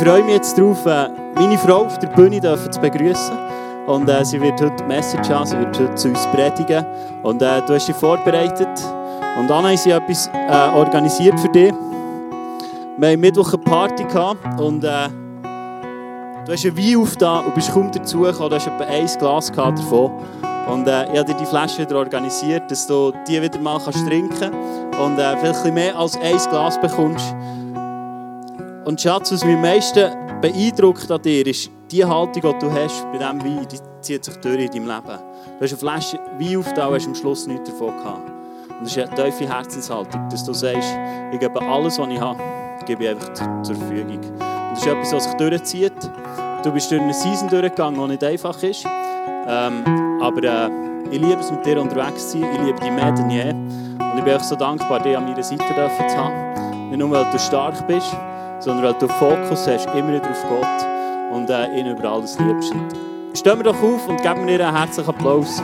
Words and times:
freue 0.00 0.24
mich 0.24 0.34
jetzt 0.34 0.56
darauf, 0.56 0.86
äh, 0.86 1.08
meine 1.34 1.58
Frau 1.58 1.84
auf 1.84 1.98
der 1.98 2.08
Bühne 2.08 2.40
zu 2.40 2.80
begrüßen. 2.80 3.36
Und 3.86 4.08
äh, 4.08 4.24
sie 4.24 4.40
wird 4.40 4.60
heute 4.60 4.74
die 4.76 4.84
Message 4.84 5.28
haben, 5.28 5.44
sie 5.44 5.58
wird 5.58 5.78
heute 5.78 5.94
zu 5.94 6.08
uns 6.08 6.26
predigen. 6.28 6.84
Und 7.22 7.42
äh, 7.42 7.60
du 7.66 7.74
hast 7.74 7.86
dich 7.86 7.96
vorbereitet. 7.96 8.68
Und 9.38 9.50
Anna 9.50 9.68
hat 9.68 9.86
etwas 9.86 10.30
äh, 10.32 10.74
organisiert 10.74 11.38
für 11.38 11.48
dich. 11.48 11.72
Wir 12.96 13.08
haben 13.10 13.20
Mittwoch 13.20 13.52
eine 13.52 13.62
Party 13.62 14.04
gehabt 14.04 14.60
und 14.60 14.84
äh, 14.84 15.08
du 16.46 16.52
hast 16.52 16.64
ein 16.64 16.76
Wein 16.76 16.96
aufgetan 16.96 17.44
und 17.44 17.54
bist 17.54 17.72
kaum 17.72 17.90
dazugekommen. 17.90 18.50
Du 18.50 18.56
hast 18.56 18.66
etwa 18.66 18.84
ein 18.84 19.06
Glas 19.18 19.52
davon. 19.52 20.12
Und 20.66 20.86
äh, 20.86 21.12
ich 21.12 21.18
habe 21.18 21.24
dir 21.24 21.34
die 21.34 21.46
Flasche 21.46 21.82
wieder 21.82 21.96
organisiert, 21.96 22.70
dass 22.70 22.86
du 22.86 23.12
die 23.28 23.40
wieder 23.42 23.58
mal 23.58 23.78
kannst 23.82 24.06
trinken 24.06 24.30
kannst 24.38 25.00
und 25.00 25.18
äh, 25.18 25.36
vielleicht 25.38 25.74
mehr 25.74 25.96
als 25.96 26.16
ein 26.16 26.38
Glas 26.50 26.80
bekommst. 26.80 27.34
Und 28.90 29.00
Schatz, 29.00 29.30
was 29.30 29.44
mich 29.44 29.54
am 29.54 29.62
meisten 29.62 30.10
beeindruckt 30.40 31.08
an 31.12 31.22
dir, 31.22 31.46
ist 31.46 31.70
die 31.92 32.04
Haltung, 32.04 32.42
die 32.42 32.58
du 32.58 32.72
hast 32.72 33.04
bei 33.12 33.18
diesem 33.18 33.40
Wein, 33.40 33.68
die 33.70 33.78
zieht 34.00 34.24
sich 34.24 34.34
durch 34.38 34.64
in 34.64 34.68
deinem 34.68 34.88
Leben. 34.88 35.18
Du 35.58 35.64
hast 35.64 35.70
eine 35.70 35.78
Flasche 35.78 36.18
Wein 36.40 36.56
aufgetan 36.56 36.88
und 36.88 36.94
hast 36.96 37.06
am 37.06 37.14
Schluss 37.14 37.46
nichts 37.46 37.70
davon 37.70 37.96
gehabt. 37.96 38.28
Und 38.68 38.80
das 38.80 38.96
ist 38.96 38.98
eine 38.98 39.14
tiefe 39.14 39.48
Herzenshaltung, 39.48 40.28
dass 40.28 40.44
du 40.44 40.52
sagst, 40.52 40.88
ich 41.32 41.38
gebe 41.38 41.62
alles, 41.62 42.00
was 42.00 42.08
ich 42.08 42.20
habe, 42.20 42.40
gebe 42.84 43.04
ich 43.04 43.10
einfach 43.10 43.32
zur 43.62 43.76
Verfügung. 43.76 44.18
Und 44.18 44.40
das 44.40 44.80
ist 44.80 44.86
etwas, 44.88 45.12
was 45.12 45.24
sich 45.24 45.34
durchzieht. 45.34 46.10
Du 46.64 46.72
bist 46.72 46.90
durch 46.90 47.00
eine 47.00 47.14
Season 47.14 47.48
durchgegangen, 47.48 48.00
die 48.00 48.08
nicht 48.08 48.24
einfach 48.24 48.60
ist. 48.60 48.84
Ähm, 49.46 49.84
aber 50.20 50.42
äh, 50.42 50.68
ich 51.12 51.20
liebe 51.20 51.38
es, 51.38 51.48
mit 51.52 51.64
dir 51.64 51.80
unterwegs 51.80 52.32
zu 52.32 52.40
sein. 52.40 52.50
Ich 52.54 52.60
liebe 52.62 52.80
dich 52.80 52.90
mehr 52.90 53.12
denn 53.12 53.30
je. 53.30 53.50
Und 53.50 54.18
ich 54.18 54.24
bin 54.24 54.34
auch 54.34 54.42
so 54.42 54.56
dankbar, 54.56 54.98
dich 54.98 55.16
an 55.16 55.26
meiner 55.26 55.44
Seite 55.44 55.62
zu 55.62 56.16
haben. 56.16 56.88
Nicht 56.88 56.98
nur, 56.98 57.08
weil 57.12 57.30
du 57.30 57.38
stark 57.38 57.86
bist, 57.86 58.16
sondern 58.60 58.84
weil 58.84 58.94
du 58.94 59.08
Fokus 59.08 59.66
hast, 59.66 59.86
immer 59.86 60.14
wieder 60.14 60.30
auf 60.30 60.42
Gott 60.48 61.32
und 61.32 61.50
äh, 61.50 61.78
ihn 61.78 61.86
über 61.86 62.10
alles 62.10 62.38
liebst. 62.38 62.72
Stehen 63.34 63.58
wir 63.58 63.64
doch 63.64 63.82
auf 63.82 64.08
und 64.08 64.20
geben 64.22 64.44
mir 64.44 64.66
einen 64.66 64.76
herzlichen 64.76 65.08
Applaus. 65.08 65.62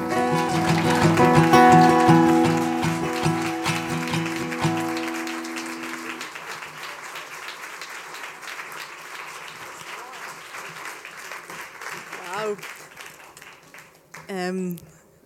Ähm, 14.29 14.77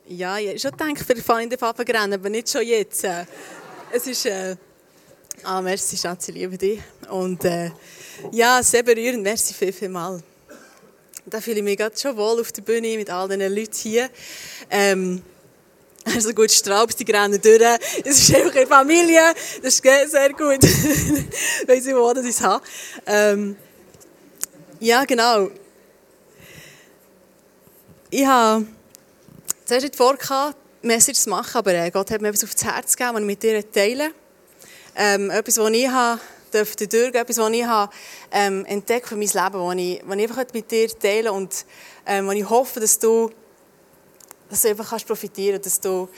ja, 0.07 0.39
ich 0.39 0.61
schon 0.61 0.73
gedacht, 0.73 0.99
für 0.99 1.15
die 1.15 1.43
in 1.43 1.51
den 1.51 1.59
rennen, 1.59 2.15
aber 2.15 2.29
nicht 2.31 2.51
schon 2.51 2.63
jetzt. 2.63 3.07
Es 3.93 4.07
ist... 4.07 4.27
Äh 4.27 4.57
Ah, 5.43 5.63
merci, 5.63 5.97
Schatz, 5.97 6.29
ich 6.29 6.35
liebe 6.35 6.59
dich. 6.59 6.81
Und 7.09 7.45
äh, 7.47 7.71
ja, 8.31 8.63
sehr 8.63 8.83
berührend, 8.83 9.23
merci 9.23 9.55
viel, 9.55 9.73
viel 9.73 9.89
mal. 9.89 10.23
Da 11.25 11.41
fühle 11.41 11.59
ich 11.59 11.63
mich 11.63 11.79
gerade 11.79 11.97
schon 11.99 12.15
wohl 12.17 12.41
auf 12.41 12.53
der 12.53 12.61
Bühne 12.61 12.97
mit 12.97 13.09
all 13.09 13.27
diesen 13.27 13.55
Leuten 13.55 13.75
hier. 13.75 14.11
Ähm, 14.69 15.23
also 16.05 16.35
gut, 16.35 16.51
Straubs, 16.53 16.97
die 16.97 17.11
rennen 17.11 17.41
durch. 17.41 17.63
Es 18.05 18.19
ist 18.19 18.35
einfach 18.35 18.55
eine 18.55 18.67
Familie. 18.67 19.23
Das 19.63 19.81
ist 19.81 19.83
sehr 19.83 20.31
gut. 20.31 20.63
Weil 21.67 21.81
sie 21.81 21.95
wollen 21.95 22.27
es 22.27 22.41
haben. 22.43 22.63
Ähm, 23.07 23.57
ja, 24.79 25.05
genau. 25.05 25.51
Ich 28.11 28.27
habe 28.27 28.67
zuerst 29.65 29.85
nicht 29.85 29.97
vor, 29.97 30.19
Message 30.83 31.19
zu 31.19 31.31
machen, 31.31 31.57
aber 31.57 31.73
äh, 31.73 31.91
Gott 31.91 32.11
hat 32.11 32.21
mir 32.21 32.29
etwas 32.29 32.45
aufs 32.45 32.63
Herz 32.63 32.95
gegeben, 32.95 33.15
das 33.15 33.21
ich 33.21 33.27
mit 33.27 33.43
dir 33.43 33.71
teilen 33.73 34.13
ähm, 34.97 35.31
etwas, 35.31 35.59
was 35.59 35.71
ich 35.71 35.89
habe, 35.89 36.21
durfte 36.53 36.89
durch, 36.89 37.15
etwas, 37.15 37.39
was 37.39 37.51
ich 37.51 37.65
habe, 37.65 37.93
ähm, 38.33 38.65
entdeckt 38.67 39.09
für 39.09 39.17
mein 39.17 39.29
Leben, 39.29 39.55
was 39.55 39.77
ich, 39.77 40.03
was 40.05 40.17
ich 40.17 40.23
einfach 40.23 40.45
mit 40.53 40.71
dir 40.71 40.89
teilen 40.89 41.29
und 41.29 41.65
ähm, 42.07 42.27
was 42.27 42.35
ich 42.35 42.49
hoffe, 42.49 42.81
dass 42.81 42.99
du, 42.99 43.31
dass 44.49 44.63
du 44.63 44.69
einfach 44.69 44.91
kannst 44.91 45.07
profitieren 45.07 45.61
dass 45.63 45.81
du 45.81 46.09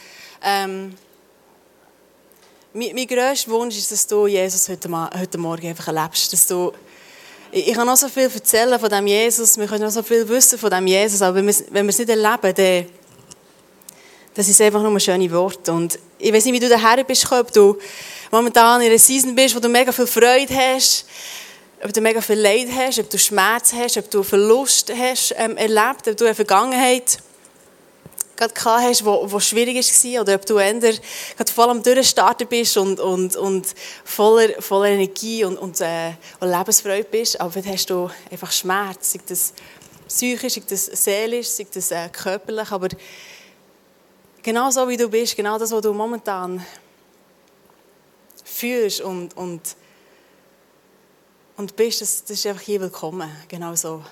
ähm, 0.43 0.95
mein, 2.73 2.95
mein 2.95 3.07
grösster 3.07 3.51
Wunsch 3.51 3.77
ist, 3.77 3.93
dass 3.93 4.07
du 4.07 4.27
Jesus 4.27 4.69
heute, 4.69 4.89
heute 4.91 5.39
Morgen 5.39 5.67
einfach 5.69 5.89
erlebst, 5.89 6.33
dass 6.33 6.47
du 6.47 6.73
ich 7.55 7.75
kann 7.75 7.87
noch 7.87 7.99
so 7.99 8.09
viel 8.09 8.31
erzählen 8.35 8.81
von 8.81 8.89
dem 8.89 9.07
Jesus, 9.07 9.59
wir 9.59 9.67
können 9.67 9.83
noch 9.83 9.91
so 9.91 10.03
viel 10.03 10.27
wissen 10.27 10.59
von 10.59 10.71
dem 10.71 10.87
Jesus, 10.87 11.21
aber 11.21 11.37
wenn 11.37 11.47
wir, 11.47 11.55
wenn 11.71 11.85
wir 11.85 11.91
es 11.91 11.99
nicht 11.99 12.09
erleben, 12.09 12.55
dann 12.55 12.87
das 14.35 14.49
ist 14.49 14.61
einfach 14.61 14.83
nur 14.83 14.99
schöne 14.99 15.31
Worte. 15.31 15.73
Und 15.73 15.99
ich 16.19 16.33
weiß 16.33 16.45
nicht, 16.47 16.55
wie 16.55 16.61
du 16.61 16.69
daher 16.69 17.05
bist, 17.05 17.31
ob 17.31 17.53
du 17.53 17.77
momentan 18.33 18.81
in 18.81 18.89
einer 18.89 18.99
Season 18.99 19.35
bist, 19.35 19.55
wo 19.55 19.61
du 19.61 19.69
mega 19.69 19.93
viel 19.93 20.07
Freude 20.07 20.55
hast, 20.57 21.05
ob 21.85 21.93
du 21.93 22.01
mega 22.01 22.21
viel 22.21 22.41
Leid 22.41 22.69
hast, 22.75 22.99
ob 22.99 23.11
du 23.11 23.19
Schmerz 23.19 23.75
hast, 23.75 23.99
ob 23.99 24.11
du 24.11 24.23
Verlust 24.23 24.91
hast 24.91 25.35
ähm, 25.37 25.57
erlebt, 25.59 26.09
ob 26.09 26.17
du 26.17 26.25
eine 26.25 26.35
Vergangenheit 26.35 27.19
gerade 28.35 28.55
gehabt 28.55 28.83
hast, 28.85 29.05
wo, 29.05 29.31
wo 29.31 29.39
schwierig 29.39 29.77
war, 29.77 30.23
oder 30.23 30.35
ob 30.37 30.47
du 30.47 30.57
eher 30.59 30.73
gerade 30.81 31.53
voll 31.55 31.69
am 31.69 31.83
Durchstarten 31.83 32.49
bist 32.49 32.79
und, 32.79 32.99
und, 33.01 33.37
und 33.37 33.67
voller, 34.03 34.49
voller 34.61 34.89
Energie 34.89 35.45
und, 35.45 35.59
und, 35.59 35.79
äh, 35.83 36.13
und 36.41 36.51
Lebensfreude 36.51 37.05
bist, 37.05 37.39
aber 37.39 37.51
vielleicht 37.51 37.69
hast 37.69 37.91
du 37.91 38.11
einfach 38.31 38.51
Schmerz, 38.51 39.13
sei 39.13 39.21
das 39.29 39.53
psychisch, 40.09 40.55
sei 40.55 40.63
das 40.67 40.87
seelisch, 40.87 41.49
sei 41.49 41.67
das 41.73 41.91
äh, 41.91 42.09
körperlich, 42.09 42.71
aber 42.73 42.89
genau 44.43 44.71
so 44.71 44.89
wie 44.89 44.97
du 44.97 45.11
bist, 45.11 45.37
genau 45.37 45.59
das, 45.59 45.71
was 45.71 45.83
du 45.83 45.93
momentan 45.93 46.65
fühlst 48.63 49.01
und, 49.01 49.37
und, 49.37 49.77
und 51.57 51.75
bist, 51.75 52.01
das, 52.01 52.23
das 52.23 52.31
ist 52.31 52.47
einfach 52.47 52.63
hier 52.63 52.81
willkommen. 52.81 53.29
Genau 53.49 53.75
so. 53.75 54.05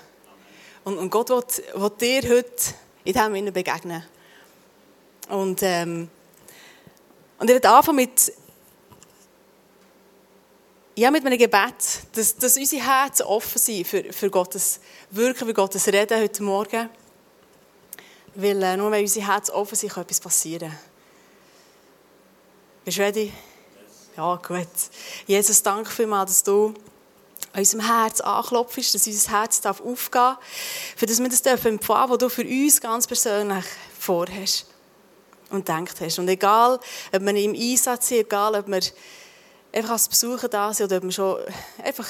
Und, 0.83 0.97
und 0.97 1.09
Gott 1.09 1.29
will, 1.29 1.45
will 1.73 1.89
dir 1.91 2.21
heute 2.23 2.73
in 3.05 3.13
diesem 3.13 3.33
Sinne 3.33 3.51
begegnen. 3.53 4.03
Und, 5.29 5.61
ähm, 5.63 6.09
und 7.39 7.49
ich 7.49 7.53
werde 7.53 7.69
anfangen 7.69 7.95
mit, 7.95 8.33
ja, 10.97 11.09
mit 11.11 11.25
einem 11.25 11.37
Gebet, 11.37 12.01
dass, 12.13 12.35
dass 12.35 12.57
unsere 12.57 12.83
Herzen 12.83 13.23
offen 13.27 13.57
sind 13.57 13.87
für, 13.87 14.11
für 14.11 14.29
Gottes 14.29 14.81
Wirken, 15.11 15.47
für 15.47 15.53
Gottes 15.53 15.87
Reden 15.87 16.19
heute 16.19 16.43
Morgen. 16.43 16.89
Weil 18.35 18.61
äh, 18.61 18.75
nur 18.75 18.91
wenn 18.91 19.01
unsere 19.01 19.25
Herzen 19.25 19.53
offen 19.53 19.75
sind, 19.75 19.93
kann 19.93 20.03
etwas 20.03 20.19
passieren. 20.19 20.77
Bist 22.83 22.97
du 22.97 23.01
ready? 23.01 23.31
Ja, 24.17 24.35
gut. 24.35 24.67
Jesus, 25.25 25.63
danke 25.63 25.89
vielmals, 25.89 26.31
dass 26.31 26.43
du 26.43 26.73
an 27.53 27.59
unserem 27.59 27.85
Herz 27.85 28.21
anklopfst, 28.21 28.93
dass 28.93 29.07
unser 29.07 29.31
Herz 29.31 29.65
aufgehen 29.65 30.09
darf, 30.11 30.37
für 30.95 31.05
das 31.05 31.19
wir 31.19 31.29
das 31.29 31.41
empfangen 31.41 31.79
dürfen, 31.79 32.09
was 32.11 32.17
du 32.17 32.29
für 32.29 32.45
uns 32.45 32.81
ganz 32.81 33.07
persönlich 33.07 33.65
vorhast 33.97 34.65
und 35.49 35.67
denkt 35.67 35.99
hast. 35.99 36.19
Und 36.19 36.27
egal, 36.27 36.79
ob 37.11 37.21
wir 37.21 37.35
im 37.35 37.53
Einsatz 37.53 38.07
sind, 38.07 38.19
egal, 38.19 38.55
ob 38.55 38.67
wir 38.67 38.81
einfach 39.73 39.91
als 39.91 40.07
Besucher 40.07 40.47
da 40.47 40.73
sind 40.73 40.85
oder 40.87 40.97
ob 40.97 41.03
wir 41.03 41.11
schon 41.11 41.39
einfach 41.83 42.07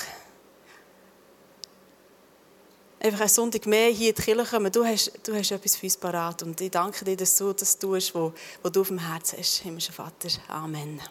einfach 3.00 3.22
einen 3.22 3.30
Sonntag 3.30 3.66
mehr 3.66 3.90
hier 3.90 4.10
in 4.10 4.16
die 4.16 4.22
Kirche 4.22 4.46
kommen, 4.46 4.72
du 4.72 4.86
hast, 4.86 5.12
du 5.24 5.34
hast 5.34 5.52
etwas 5.52 5.76
für 5.76 5.88
uns 5.88 5.98
parat. 5.98 6.44
Und 6.44 6.62
ich 6.62 6.70
danke 6.70 7.04
dir, 7.04 7.18
dass 7.18 7.36
du 7.36 7.52
das 7.52 7.78
tust, 7.78 8.14
was 8.14 8.72
du 8.72 8.82
auf 8.82 8.88
dem 8.88 9.00
Herzen 9.00 9.40
hast, 9.40 9.58
himmlischer 9.64 9.94
Vater. 9.94 10.30
Amen. 10.48 11.02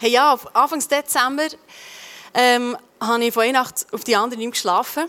Hey, 0.00 0.10
ja, 0.10 0.36
Anfang 0.54 0.80
Dezember 0.80 1.46
ähm, 2.34 2.76
habe 3.00 3.24
ich 3.24 3.32
von 3.32 3.44
einer 3.44 3.60
Nacht 3.60 3.86
auf 3.92 4.02
die 4.02 4.16
andere 4.16 4.40
nicht 4.40 4.52
geschlafen. 4.52 5.04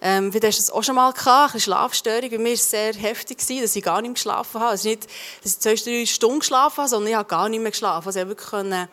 Ähm, 0.00 0.34
wie 0.34 0.38
hast 0.38 0.58
du 0.58 0.62
das 0.62 0.70
auch 0.70 0.82
schon 0.82 0.96
mal 0.96 1.12
gehabt? 1.12 1.52
Eine 1.52 1.60
Schlafstörung. 1.60 2.30
Bei 2.30 2.38
mir 2.38 2.46
war 2.46 2.52
es 2.52 2.68
sehr 2.68 2.94
heftig, 2.94 3.38
dass 3.38 3.76
ich 3.76 3.84
gar 3.84 4.00
nicht 4.02 4.08
mehr 4.08 4.14
geschlafen 4.14 4.60
habe. 4.60 4.74
Es 4.74 4.80
ist 4.80 4.86
nicht, 4.86 5.06
dass 5.42 5.52
ich 5.52 5.60
zwei, 5.60 5.74
drei 5.76 6.04
Stunden 6.04 6.40
geschlafen 6.40 6.78
habe, 6.78 6.88
sondern 6.88 7.10
ich 7.10 7.14
habe 7.14 7.28
gar 7.28 7.48
nicht 7.48 7.60
mehr 7.60 7.70
geschlafen. 7.70 8.08
Also 8.08 8.20
ich 8.20 8.26
wirklich 8.26 8.50
können, 8.50 8.88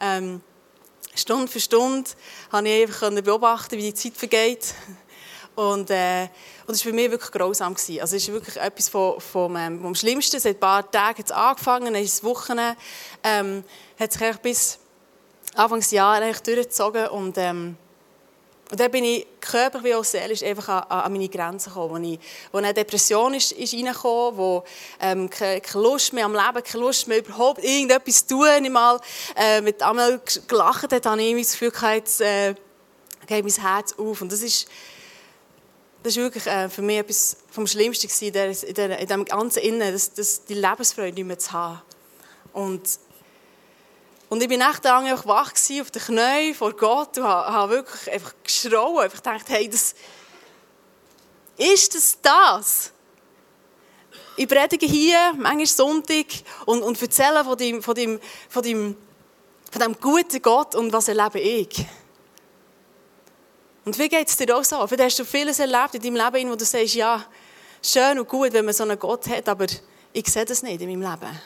ähm, 0.00 0.40
Stunde 1.14 1.48
für 1.48 1.60
Stunde 1.60 2.10
habe 2.50 2.68
ich 2.68 2.88
einfach 2.88 3.22
beobachten, 3.22 3.76
wie 3.76 3.82
die 3.82 3.94
Zeit 3.94 4.16
vergeht. 4.16 4.74
Und, 5.58 5.90
äh, 5.90 6.28
und 6.68 6.76
das 6.76 6.84
war 6.84 6.92
bei 6.92 6.96
mir 6.96 7.10
wirklich 7.10 7.32
grausam. 7.32 7.74
Gewesen. 7.74 8.00
Also 8.00 8.14
es 8.14 8.22
ist 8.22 8.32
wirklich 8.32 8.56
etwas 8.58 8.88
vom, 8.88 9.20
vom, 9.20 9.56
ähm, 9.56 9.82
vom 9.82 9.92
Schlimmsten. 9.92 10.38
Seit 10.38 10.54
ein 10.54 10.60
paar 10.60 10.88
Tagen 10.88 11.18
hat 11.18 11.26
es 11.26 11.32
angefangen, 11.32 11.92
dann 11.94 12.02
ist 12.02 12.12
es 12.12 12.22
Wochen, 12.22 12.60
ähm, 13.24 13.64
hat 13.98 14.12
sich 14.12 14.22
eigentlich 14.22 14.38
bis 14.38 14.78
Anfangsjahr 15.56 16.22
eigentlich 16.22 16.42
durchgezogen 16.42 17.08
und 17.08 17.36
ähm, 17.38 17.76
und 18.70 18.78
dann 18.78 18.90
bin 18.90 19.02
ich 19.02 19.26
körperlich 19.40 19.86
wie 19.86 19.94
auch 19.94 20.04
seelisch 20.04 20.42
einfach 20.42 20.68
an, 20.68 21.00
an 21.00 21.10
meine 21.10 21.28
Grenzen 21.30 21.70
gekommen, 21.70 21.90
wo, 21.90 22.12
ich, 22.12 22.20
wo 22.52 22.58
eine 22.58 22.74
Depression 22.74 23.32
ist, 23.32 23.52
ist 23.52 23.72
reingekommen, 23.72 24.36
wo 24.36 24.64
ähm, 25.00 25.30
keine, 25.30 25.62
keine 25.62 25.82
Lust 25.82 26.12
mehr 26.12 26.26
am 26.26 26.34
Leben, 26.34 26.62
keine 26.62 26.84
Lust 26.84 27.08
mehr 27.08 27.18
überhaupt 27.18 27.64
irgendetwas 27.64 28.26
zu 28.26 28.36
tun. 28.36 28.62
Ich 28.62 28.70
mal 28.70 29.00
äh, 29.34 29.62
mit 29.62 29.82
einmal 29.82 30.20
gelacht 30.46 30.92
hat, 30.92 31.06
habe 31.06 31.22
ich 31.22 31.42
das 31.42 31.52
Gefühl 31.52 31.70
gehabt, 31.70 32.20
äh, 32.20 32.54
geht 33.26 33.42
mein 33.42 33.64
Herz 33.64 33.94
auf. 33.94 34.20
Und 34.20 34.30
das 34.30 34.42
ist, 34.42 34.68
das 36.08 36.16
ist 36.16 36.22
wirklich 36.22 36.46
äh, 36.46 36.70
für 36.70 36.80
mich 36.80 36.96
etwas 36.96 37.36
vom 37.50 37.66
Schlimmsten 37.66 38.08
gewesen, 38.08 38.66
in, 38.66 38.74
der, 38.74 38.98
in 38.98 39.06
dem 39.06 39.26
ganzen 39.26 39.62
Innen, 39.62 39.92
das, 39.92 40.14
das, 40.14 40.42
die 40.42 40.54
Lebensfreude 40.54 41.12
nicht 41.12 41.26
mehr 41.26 41.38
zu 41.38 41.52
haben. 41.52 41.82
Und 42.54 42.80
Und 44.30 44.42
ich 44.42 44.48
bin 44.48 44.62
echt 44.62 44.86
einfach 44.86 45.26
wach 45.26 45.52
gewesen, 45.52 45.82
auf 45.82 45.90
den 45.90 46.00
Knien 46.00 46.54
vor 46.54 46.74
Gott 46.74 47.18
und 47.18 47.24
habe, 47.24 47.52
habe 47.52 47.72
wirklich 47.74 48.10
einfach 48.10 48.32
geschrauen. 48.42 49.04
Einfach 49.04 49.22
gedacht, 49.22 49.44
hey, 49.48 49.68
das, 49.68 49.94
ist 51.58 51.94
das 51.94 52.18
das? 52.22 52.90
Ich 54.36 54.48
predige 54.48 54.86
hier, 54.86 55.34
manchmal 55.36 55.66
Sonntag, 55.66 56.24
und, 56.64 56.82
und 56.84 57.02
erzähle 57.02 57.44
von 57.44 57.58
dem, 57.58 57.82
von, 57.82 57.94
dem, 57.94 58.18
von, 58.48 58.62
dem, 58.62 58.96
von 59.70 59.82
dem 59.82 60.00
guten 60.00 60.40
Gott 60.40 60.74
und 60.74 60.90
was 60.90 61.08
erlebe 61.08 61.38
ich. 61.38 61.86
Und 63.88 63.98
wie 63.98 64.10
geht 64.10 64.28
es 64.28 64.36
dir 64.36 64.54
auch 64.54 64.64
so? 64.64 64.86
Vielleicht 64.86 65.18
hast 65.18 65.18
du 65.20 65.24
vieles 65.24 65.58
erlebt 65.60 65.94
in 65.94 66.02
deinem 66.02 66.16
Leben, 66.16 66.50
wo 66.50 66.56
du 66.56 66.64
sagst, 66.66 66.94
ja, 66.94 67.24
schön 67.82 68.18
und 68.18 68.28
gut, 68.28 68.52
wenn 68.52 68.66
man 68.66 68.74
so 68.74 68.82
einen 68.82 68.98
Gott 68.98 69.26
hat, 69.28 69.48
aber 69.48 69.64
ich 70.12 70.28
sehe 70.28 70.44
das 70.44 70.62
nicht 70.62 70.82
in 70.82 70.90
meinem 70.90 71.10
Leben. 71.10 71.40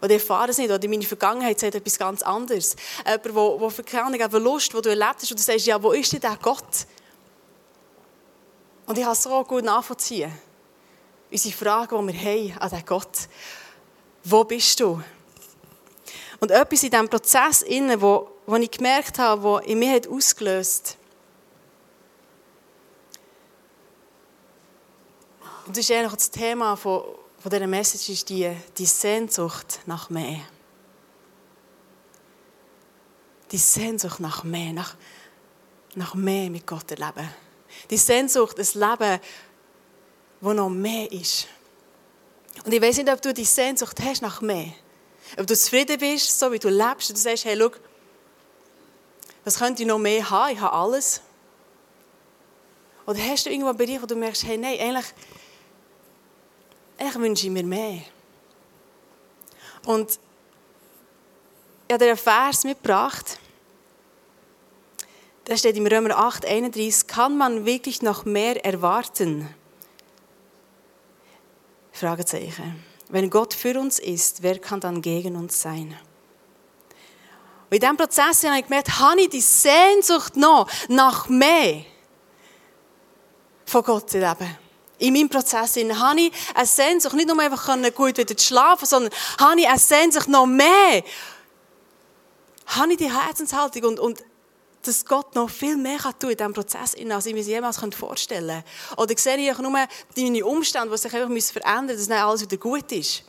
Oder 0.00 0.10
ich 0.10 0.20
erfahre 0.20 0.50
es 0.50 0.58
nicht. 0.58 0.70
Oder 0.70 0.86
meine 0.86 1.02
Vergangenheit 1.02 1.58
sagt 1.58 1.74
etwas 1.74 1.98
ganz 1.98 2.22
anderes. 2.22 2.76
Jemand, 3.04 3.60
der 3.60 3.70
für 3.70 3.82
keine 3.82 4.30
Verlust, 4.30 4.72
den 4.72 4.82
du 4.82 4.90
erlebt 4.90 5.16
hast, 5.20 5.32
und 5.32 5.40
du 5.40 5.42
sagst, 5.42 5.66
ja, 5.66 5.82
wo 5.82 5.90
ist 5.90 6.12
denn 6.12 6.20
der 6.20 6.38
Gott? 6.40 6.86
Und 8.86 8.96
ich 8.96 9.02
kann 9.02 9.16
so 9.16 9.42
gut 9.42 9.64
nachvollziehen. 9.64 10.30
Unsere 11.28 11.54
Frage, 11.56 11.98
die 11.98 12.06
wir 12.06 12.20
haben 12.20 12.58
an 12.60 12.70
diesen 12.70 12.86
Gott. 12.86 13.18
Wo 14.22 14.44
bist 14.44 14.78
du? 14.78 15.02
Und 16.38 16.52
etwas 16.52 16.84
in 16.84 16.90
diesem 16.90 17.08
Prozess, 17.08 17.64
wo, 17.98 18.30
wo 18.46 18.54
ich 18.54 18.70
gemerkt 18.70 19.18
habe, 19.18 19.42
wo 19.42 19.58
in 19.58 19.80
mir 19.80 19.96
hat 19.96 20.06
ausgelöst 20.06 20.98
Und 25.66 25.76
das 25.76 25.88
ist 25.88 25.90
eigentlich 25.92 26.12
das 26.12 26.30
Thema 26.30 26.76
von, 26.76 27.02
von 27.38 27.50
dieser 27.50 27.66
Message, 27.66 28.08
ist 28.08 28.28
die, 28.28 28.50
die 28.76 28.86
Sehnsucht 28.86 29.80
nach 29.86 30.10
mehr. 30.10 30.40
Die 33.50 33.58
Sehnsucht 33.58 34.20
nach 34.20 34.44
mehr, 34.44 34.72
nach, 34.72 34.96
nach 35.94 36.14
mehr 36.14 36.50
mit 36.50 36.66
Gott 36.66 36.90
erleben. 36.90 37.28
Die 37.90 37.96
Sehnsucht, 37.96 38.58
ein 38.58 38.80
Leben, 38.80 39.20
wo 40.40 40.52
noch 40.52 40.70
mehr 40.70 41.10
ist. 41.12 41.46
Und 42.64 42.72
ich 42.72 42.82
weiß 42.82 42.98
nicht, 42.98 43.10
ob 43.10 43.22
du 43.22 43.32
die 43.32 43.44
Sehnsucht 43.44 43.98
hast 44.02 44.22
nach 44.22 44.40
mehr. 44.40 44.72
Ob 45.38 45.46
du 45.46 45.56
zufrieden 45.56 45.98
bist, 45.98 46.38
so 46.38 46.50
wie 46.52 46.58
du 46.58 46.68
lebst, 46.68 47.10
und 47.10 47.16
du 47.16 47.22
sagst, 47.22 47.44
hey, 47.44 47.56
schau, 47.58 47.70
was 49.44 49.58
könnte 49.58 49.82
ich 49.82 49.88
noch 49.88 49.98
mehr 49.98 50.28
haben? 50.28 50.52
Ich 50.52 50.60
habe 50.60 50.74
alles. 50.74 51.20
Oder 53.06 53.18
hast 53.20 53.46
du 53.46 53.50
irgendwo 53.50 53.70
einen 53.70 53.78
Bereich, 53.78 54.00
wo 54.02 54.06
du 54.06 54.14
merkst, 54.14 54.44
hey, 54.44 54.56
nein, 54.56 54.78
eigentlich 54.78 55.06
ich 57.14 57.20
wünsche 57.20 57.50
mir 57.50 57.64
mehr. 57.64 58.02
Und 59.86 60.18
ich 61.88 61.92
habe 61.92 62.04
dir 62.04 62.10
einen 62.10 62.16
Vers 62.16 62.64
mitgebracht. 62.64 63.38
Da 65.44 65.56
steht 65.56 65.76
im 65.76 65.86
Römer 65.86 66.16
8, 66.16 66.46
31, 66.46 67.06
kann 67.06 67.36
man 67.36 67.66
wirklich 67.66 68.00
noch 68.00 68.24
mehr 68.24 68.64
erwarten? 68.64 69.52
Fragezeichen. 71.92 72.82
Wenn 73.08 73.28
Gott 73.28 73.52
für 73.52 73.78
uns 73.78 73.98
ist, 73.98 74.42
wer 74.42 74.58
kann 74.58 74.80
dann 74.80 75.02
gegen 75.02 75.36
uns 75.36 75.60
sein? 75.60 75.98
Und 77.68 77.74
in 77.74 77.80
diesem 77.80 77.96
Prozess 77.96 78.44
habe 78.44 78.58
ich 78.58 78.64
gemerkt, 78.64 78.98
habe 78.98 79.20
ich 79.20 79.28
die 79.28 79.40
Sehnsucht 79.40 80.36
noch 80.36 80.70
nach 80.88 81.28
mehr 81.28 81.84
von 83.66 83.82
Gott 83.82 84.08
zu 84.08 84.18
leben 84.18 84.61
in 85.02 85.12
meinem 85.14 85.28
Prozess 85.28 85.76
habe 85.76 86.20
ich 86.20 86.32
eine 86.54 86.66
Sehnsucht, 86.66 87.14
nicht 87.14 87.26
nur 87.26 87.38
einfach 87.40 87.66
gut 87.92 88.16
wieder 88.18 88.36
zu 88.36 88.46
schlafen, 88.46 88.86
sondern 88.86 89.12
habe 89.38 89.60
ich 89.60 89.68
eine 89.68 89.78
Sehnsucht 89.78 90.28
noch 90.28 90.46
mehr. 90.46 91.02
Habe 92.66 92.92
ich 92.92 92.98
die 92.98 93.12
Herzenshaltung 93.12 93.82
und, 93.82 93.98
und 93.98 94.24
dass 94.82 95.04
Gott 95.04 95.34
noch 95.34 95.50
viel 95.50 95.76
mehr 95.76 95.98
kann 95.98 96.16
tun 96.20 96.30
in 96.30 96.36
diesem 96.36 96.52
Prozess, 96.52 96.94
als 96.94 97.26
ich 97.26 97.34
mir 97.34 97.40
jemals 97.40 97.80
vorstellen 97.96 98.62
könnte. 98.62 99.02
Oder 99.02 99.18
sehe 99.18 99.50
ich 99.50 99.58
nur 99.58 99.70
meine 99.72 100.44
Umstände, 100.44 100.90
die 100.90 100.98
sich 100.98 101.12
einfach 101.12 101.52
verändern 101.52 101.84
müssen, 101.84 101.88
dass 101.88 102.08
dann 102.08 102.18
alles 102.18 102.42
wieder 102.42 102.56
gut 102.56 102.92
ist. 102.92 103.24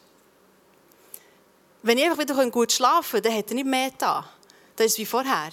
Wenn 1.81 1.97
ich 1.97 2.03
einfach 2.03 2.19
wieder 2.19 2.51
gut 2.51 2.71
schlafen 2.71 3.13
kann, 3.13 3.23
dann 3.23 3.37
hat 3.37 3.49
er 3.49 3.55
nicht 3.55 3.67
mehr 3.67 3.89
da. 3.97 4.29
Das 4.75 4.87
ist 4.87 4.99
wie 4.99 5.07
vorher. 5.07 5.49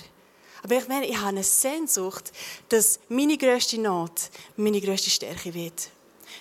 Aber 0.62 0.76
ich 0.76 0.86
meine, 0.86 1.06
ich 1.06 1.16
habe 1.16 1.28
eine 1.28 1.44
Sehnsucht, 1.44 2.30
dass 2.68 3.00
meine 3.08 3.38
grösste 3.38 3.80
Not 3.80 4.12
meine 4.56 4.82
grösste 4.82 5.08
Stärke 5.08 5.54
wird 5.54 5.88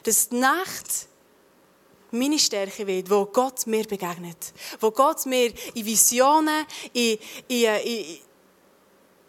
dass 0.03 0.29
die 0.29 0.37
Nacht 0.37 1.07
meine 2.11 2.39
Stärke 2.39 2.85
wird, 2.87 3.09
wo 3.09 3.25
Gott 3.25 3.67
mir 3.67 3.83
begegnet. 3.83 4.53
Wo 4.79 4.91
Gott 4.91 5.25
mir 5.25 5.53
in 5.73 5.85
Visionen, 5.85 6.65
in, 6.93 7.17
in, 7.47 7.65
in, 7.65 8.17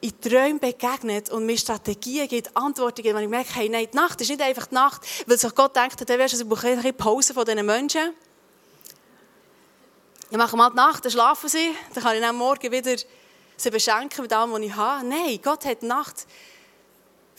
in 0.00 0.20
Träumen 0.20 0.58
begegnet 0.58 1.30
und 1.30 1.44
mir 1.44 1.58
Strategien 1.58 2.26
gibt, 2.26 2.56
Antworten 2.56 3.02
gibt, 3.02 3.14
wenn 3.14 3.24
ich 3.24 3.28
merke, 3.28 3.54
hey, 3.54 3.68
nein, 3.68 3.88
die 3.92 3.96
Nacht 3.96 4.20
ist 4.20 4.30
nicht 4.30 4.40
einfach 4.40 4.66
die 4.66 4.74
Nacht, 4.74 5.02
weil 5.26 5.38
sich 5.38 5.54
Gott 5.54 5.76
denkt, 5.76 6.08
dann 6.08 6.18
wärst 6.18 6.40
du, 6.40 6.44
ein 6.44 6.48
bisschen 6.48 6.94
Pause 6.94 7.34
von 7.34 7.44
diesen 7.44 7.66
Menschen. 7.66 8.14
Ich 10.30 10.36
mache 10.36 10.56
mal 10.56 10.70
die 10.70 10.76
Nacht, 10.76 11.04
dann 11.04 11.12
schlafen 11.12 11.48
sie, 11.48 11.72
dann 11.92 12.02
kann 12.02 12.16
ich 12.16 12.24
am 12.24 12.36
Morgen 12.36 12.70
wieder 12.70 12.96
sie 13.56 13.70
beschenken 13.70 14.22
mit 14.22 14.32
allem, 14.32 14.52
was 14.52 14.60
ich 14.60 14.74
habe. 14.74 15.06
Nein, 15.06 15.38
Gott 15.42 15.64
hat 15.66 15.82
die 15.82 15.86
Nacht 15.86 16.26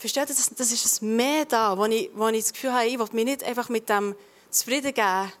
Versteht 0.02 0.30
ihr, 0.30 0.34
das, 0.34 0.50
das 0.56 0.72
ist 0.72 1.00
ein 1.00 1.14
Mehr 1.14 1.44
da, 1.44 1.78
wo 1.78 1.84
ich, 1.84 2.10
wo 2.12 2.26
ich 2.26 2.42
das 2.42 2.52
Gefühl 2.52 2.72
habe, 2.72 2.86
ich 2.86 2.98
will 2.98 3.06
mich 3.12 3.24
nicht 3.24 3.44
einfach 3.44 3.68
mit 3.68 3.88
dem 3.88 4.16
zufrieden 4.50 4.92
geben, 4.92 5.32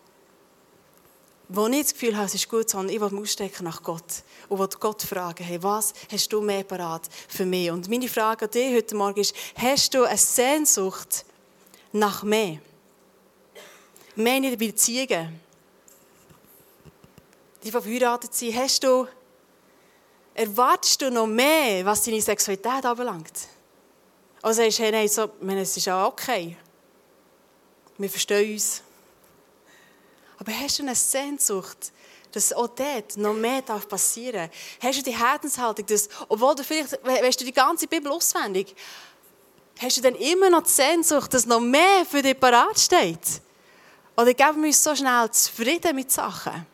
wo 1.48 1.66
ich 1.66 1.82
das 1.82 1.94
Gefühl 1.94 2.16
habe, 2.16 2.26
es 2.26 2.34
ist 2.36 2.48
gut, 2.48 2.70
sondern 2.70 2.94
ich 2.94 3.00
will 3.00 3.10
mich 3.10 3.22
ausstrecken 3.22 3.64
nach 3.64 3.82
Gott 3.82 4.22
und 4.48 4.60
will 4.60 4.68
Gott 4.78 5.02
fragen, 5.02 5.42
hey, 5.42 5.60
was 5.64 5.92
hast 6.12 6.32
du 6.32 6.40
mehr 6.40 6.62
parat 6.62 7.08
für 7.26 7.44
mich? 7.44 7.72
Und 7.72 7.88
meine 7.88 8.06
Frage 8.06 8.44
an 8.44 8.52
dich 8.52 8.72
heute 8.72 8.94
Morgen 8.94 9.18
ist, 9.18 9.34
hast 9.56 9.94
du 9.94 10.04
eine 10.04 10.16
Sehnsucht 10.16 11.24
nach 11.90 12.22
mehr? 12.22 12.58
Mehr 14.14 14.36
in 14.36 14.42
den 14.44 14.58
Beziehungen? 14.58 15.40
Die, 17.64 17.64
die 17.64 17.70
verheiratet 17.72 18.32
sind, 18.32 18.54
hast 18.54 18.84
du, 18.84 19.08
erwartest 20.34 21.02
du 21.02 21.10
noch 21.10 21.26
mehr, 21.26 21.84
was 21.84 22.04
deine 22.04 22.22
Sexualität 22.22 22.86
anbelangt? 22.86 23.48
Oder 24.42 24.54
sagst 24.54 24.78
du, 24.78 24.82
hey, 24.82 24.92
nein, 24.92 25.08
so, 25.08 25.30
meine, 25.40 25.60
es 25.60 25.76
ist 25.76 25.86
ja 25.86 26.06
okay. 26.06 26.56
Wir 27.96 28.10
verstehen 28.10 28.54
uns. 28.54 28.82
Aber 30.38 30.52
hast 30.52 30.78
du 30.78 30.82
eine 30.82 30.96
Sehnsucht, 30.96 31.92
dass 32.32 32.52
auch 32.52 32.68
dort 32.68 33.16
noch 33.16 33.34
mehr 33.34 33.62
passieren 33.62 34.48
darf? 34.48 34.50
Hast 34.82 34.98
du 34.98 35.02
die 35.02 35.16
Herzenshaltung, 35.16 35.86
dass, 35.86 36.08
obwohl 36.28 36.56
du 36.56 36.64
vielleicht, 36.64 37.04
weißt 37.04 37.40
du 37.40 37.44
die 37.44 37.52
ganze 37.52 37.86
Bibel 37.86 38.10
auswendig, 38.10 38.74
hast 39.78 39.98
du 39.98 40.00
dann 40.00 40.16
immer 40.16 40.50
noch 40.50 40.64
die 40.64 40.70
Sehnsucht, 40.70 41.32
dass 41.32 41.46
noch 41.46 41.60
mehr 41.60 42.04
für 42.10 42.22
dich 42.22 42.38
parat 42.38 42.78
steht? 42.80 43.40
Oder 44.16 44.34
geben 44.34 44.62
wir 44.62 44.66
uns 44.66 44.82
so 44.82 44.96
schnell 44.96 45.30
zufrieden 45.30 45.94
mit 45.94 46.10
Sachen? 46.10 46.66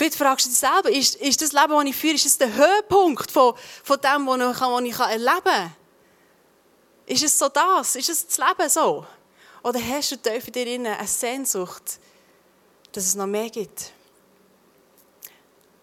Vielleicht 0.00 0.16
fragst 0.16 0.46
du 0.46 0.48
dich 0.48 0.58
selber, 0.58 0.90
ist, 0.90 1.16
ist 1.16 1.42
das 1.42 1.52
Leben, 1.52 1.72
das 1.72 1.84
ich 1.84 1.94
führe, 1.94 2.14
ist 2.14 2.24
das 2.24 2.38
der 2.38 2.54
Höhepunkt 2.54 3.30
von, 3.30 3.52
von 3.84 3.98
dem, 4.00 4.26
was 4.26 4.56
ich, 4.56 4.60
was 4.62 4.82
ich 4.82 4.98
erleben 4.98 5.42
kann? 5.44 5.76
Ist 7.04 7.22
es 7.22 7.38
so 7.38 7.50
das? 7.50 7.96
Ist 7.96 8.08
es 8.08 8.26
das 8.26 8.38
Leben 8.38 8.70
so? 8.70 9.04
Oder 9.62 9.78
hast 9.78 10.12
du 10.12 10.16
tief 10.16 10.46
in 10.46 10.52
dir 10.54 10.66
eine 10.68 11.06
Sehnsucht, 11.06 12.00
dass 12.92 13.04
es 13.04 13.14
noch 13.14 13.26
mehr 13.26 13.50
gibt? 13.50 13.92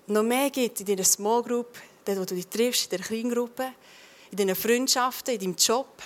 Noch 0.08 0.24
mehr 0.24 0.50
gibt 0.50 0.80
in 0.80 0.88
deiner 0.88 1.04
Small 1.04 1.44
Group, 1.44 1.78
dort, 2.04 2.18
wo 2.18 2.26
du 2.26 2.34
dich 2.34 2.48
triffst, 2.48 2.86
in 2.86 2.98
der 2.98 3.06
Kleingruppe, 3.06 3.72
in 4.32 4.38
deinen 4.38 4.56
Freundschaften, 4.56 5.36
in 5.36 5.42
deinem 5.42 5.56
Job, 5.58 6.02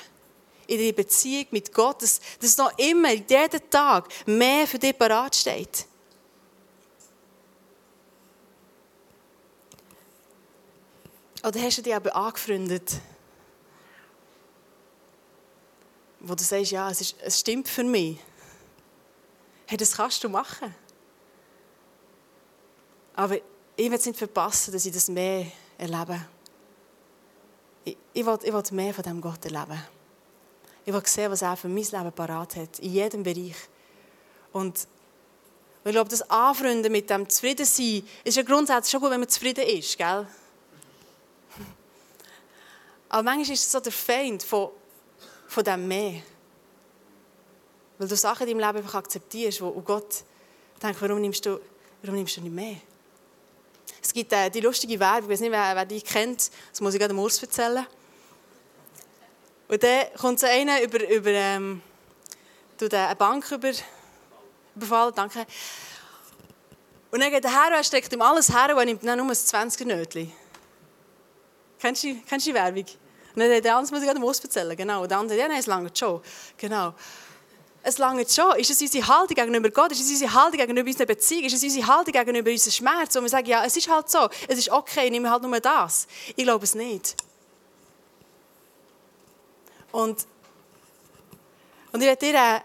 in 0.68 0.80
deiner 0.80 0.91
Beziehung 0.91 1.48
mit 1.51 1.74
Gott, 1.74 2.01
dass, 2.01 2.20
dass 2.41 2.58
noch 2.58 2.77
immer, 2.77 3.13
jeden 3.13 3.70
Tag 3.70 4.10
mehr 4.25 4.68
für 4.68 4.80
dich 4.80 5.00
parat 5.00 5.34
steht. 5.34 5.86
Oder 11.44 11.60
hast 11.62 11.80
du 11.80 11.82
dich 11.82 11.96
aber 11.96 12.16
angefreundet, 12.16 12.94
wo 16.20 16.36
du 16.36 16.44
sagst, 16.44 16.72
ja, 16.72 16.90
es, 16.90 17.02
ist, 17.02 17.16
es 17.22 17.40
stimmt 17.40 17.68
für 17.68 17.84
mich. 17.84 18.20
Hey, 19.66 19.78
das 19.78 19.94
kannst 19.96 20.24
du 20.24 20.30
machen. 20.30 20.76
Aber 23.16 23.38
ich 23.76 23.90
will 23.90 23.94
es 23.94 24.06
nicht 24.06 24.20
verpassen, 24.20 24.72
dass 24.72 24.86
ich 24.86 24.94
das 24.94 25.08
mehr 25.08 25.48
erlebe. 25.78 26.20
Ich, 27.86 27.98
ich, 28.14 28.26
will, 28.26 28.38
ich 28.44 28.54
will 28.54 28.64
mehr 28.72 28.94
von 28.94 29.04
diesem 29.04 29.22
Gott 29.22 29.44
erleben. 29.46 29.82
Ich 30.86 30.94
will 30.94 31.06
sehen, 31.06 31.32
was 31.32 31.42
er 31.42 31.58
für 31.58 31.68
mein 31.68 31.84
Leben 31.84 32.12
parat 32.12 32.56
hat, 32.56 32.80
in 32.80 32.92
jedem 32.92 33.24
Bereich. 33.24 33.56
Und 34.52 34.88
ich 35.84 35.92
glaube, 35.92 36.10
das 36.10 36.22
Anfreunden 36.30 36.92
mit 36.92 37.10
dem 37.10 37.28
Zufriedensein 37.28 38.04
ist 38.24 38.38
ja 38.38 38.44
grundsätzlich 38.44 38.92
schon 38.92 39.02
gut, 39.02 39.10
wenn 39.10 39.20
man 39.20 39.30
zufrieden 39.30 39.66
ist, 39.66 39.98
gell? 39.98 40.28
Aber 43.13 43.24
manchmal 43.24 43.56
ist 43.56 43.65
es 43.65 43.72
so 43.72 43.82
der 43.82 43.91
Feind 43.91 44.41
von, 44.41 44.70
von 45.50 45.63
dem 45.65 45.86
mehr. 45.86 46.22
Weil 47.98 48.08
du 48.08 48.15
Sachen 48.15 48.48
in 48.48 48.58
deinem 48.58 48.65
Leben 48.65 48.86
einfach 48.86 49.00
akzeptierst, 49.00 49.62
wo 49.62 49.70
Gott 49.82 50.24
denkt, 50.82 51.01
warum 51.01 51.20
nimmst 51.20 51.46
du, 51.46 51.60
warum 52.01 52.15
nimmst 52.15 52.38
du 52.38 52.41
nicht 52.41 52.53
mehr? 52.53 52.77
Es 54.01 54.13
gibt 54.13 54.32
äh, 54.32 54.50
die 54.50 54.62
lustige 54.62 54.98
Werbung, 54.98 55.24
ich 55.24 55.30
weiß 55.34 55.39
nicht, 55.41 55.51
wer, 55.51 55.75
wer 55.75 55.86
die 55.86 56.01
kennt, 56.01 56.51
das 56.72 56.80
muss 56.80 56.94
ich 56.94 57.01
gerade 57.01 57.13
dem 57.13 57.20
Urs 57.20 57.41
erzählen. 57.44 57.86
Und 59.68 59.84
dann 59.84 60.06
kommt 60.18 60.39
so 60.39 60.48
einer 60.48 60.82
über, 60.82 61.06
über 61.10 61.32
ähm, 61.32 61.82
eine 62.80 63.15
Bank 63.18 63.51
über, 63.51 63.74
überfallen, 64.74 65.13
danke. 65.13 65.46
Und 67.12 67.20
dann 67.20 67.30
geht 67.30 67.44
er 67.44 67.51
her 67.51 67.77
und 67.77 67.86
steckt 67.86 68.13
ihm 68.13 68.22
alles 68.22 68.56
her 68.56 68.74
und 68.74 68.86
nimmt 68.86 69.03
dann 69.03 69.18
nur 69.18 69.27
ein 69.27 69.34
20er-Nötchen. 69.34 70.32
Kennst 71.77 72.06
du, 72.06 72.15
kennst 72.25 72.48
du 72.48 72.51
die 72.51 72.56
Werbung? 72.56 72.86
Und 73.36 73.42
dann 73.42 73.62
der 73.62 73.76
andere 73.76 73.94
muss 73.94 74.04
ich 74.04 74.10
gerade 74.10 74.26
Urs 74.26 74.40
erzählen, 74.40 74.76
genau. 74.76 75.04
Und 75.04 75.12
der 75.12 75.18
andere, 75.18 75.38
ja, 75.38 75.48
nein, 75.48 75.60
es 75.60 75.68
langt 75.68 75.98
schon. 75.98 76.22
Genau. 76.58 76.94
Es 77.84 77.98
langt 77.98 78.32
schon. 78.32 78.56
Ist 78.58 78.70
es 78.70 78.82
unsere 78.82 79.08
Haltung 79.08 79.36
gegenüber 79.36 79.70
Gott? 79.70 79.92
Ist 79.92 80.02
es 80.02 80.12
unsere 80.12 80.34
Haltung 80.34 80.60
gegenüber 80.60 80.88
unserer 80.88 81.08
Beziehung? 81.08 81.46
Ist 81.46 81.54
es 81.54 81.64
unsere 81.64 81.88
Haltung 81.88 82.14
gegenüber 82.14 82.52
unserem 82.52 82.72
Schmerz? 82.72 83.16
Und 83.16 83.24
wir 83.24 83.30
sagen, 83.30 83.48
ja, 83.48 83.66
es 83.66 83.76
ist 83.76 83.90
halt 83.90 84.10
so. 84.10 84.30
Es 84.48 84.60
ist 84.60 84.70
okay, 84.70 85.06
ich 85.06 85.12
nehme 85.12 85.30
halt 85.30 85.42
nur 85.42 85.60
das. 85.60 86.08
Ich 86.36 86.44
glaube 86.44 86.66
es 86.66 86.76
nicht. 86.76 87.16
Und, 89.92 90.26
und 91.92 92.02
ich 92.02 92.08
werde 92.08 92.26
dir 92.26 92.62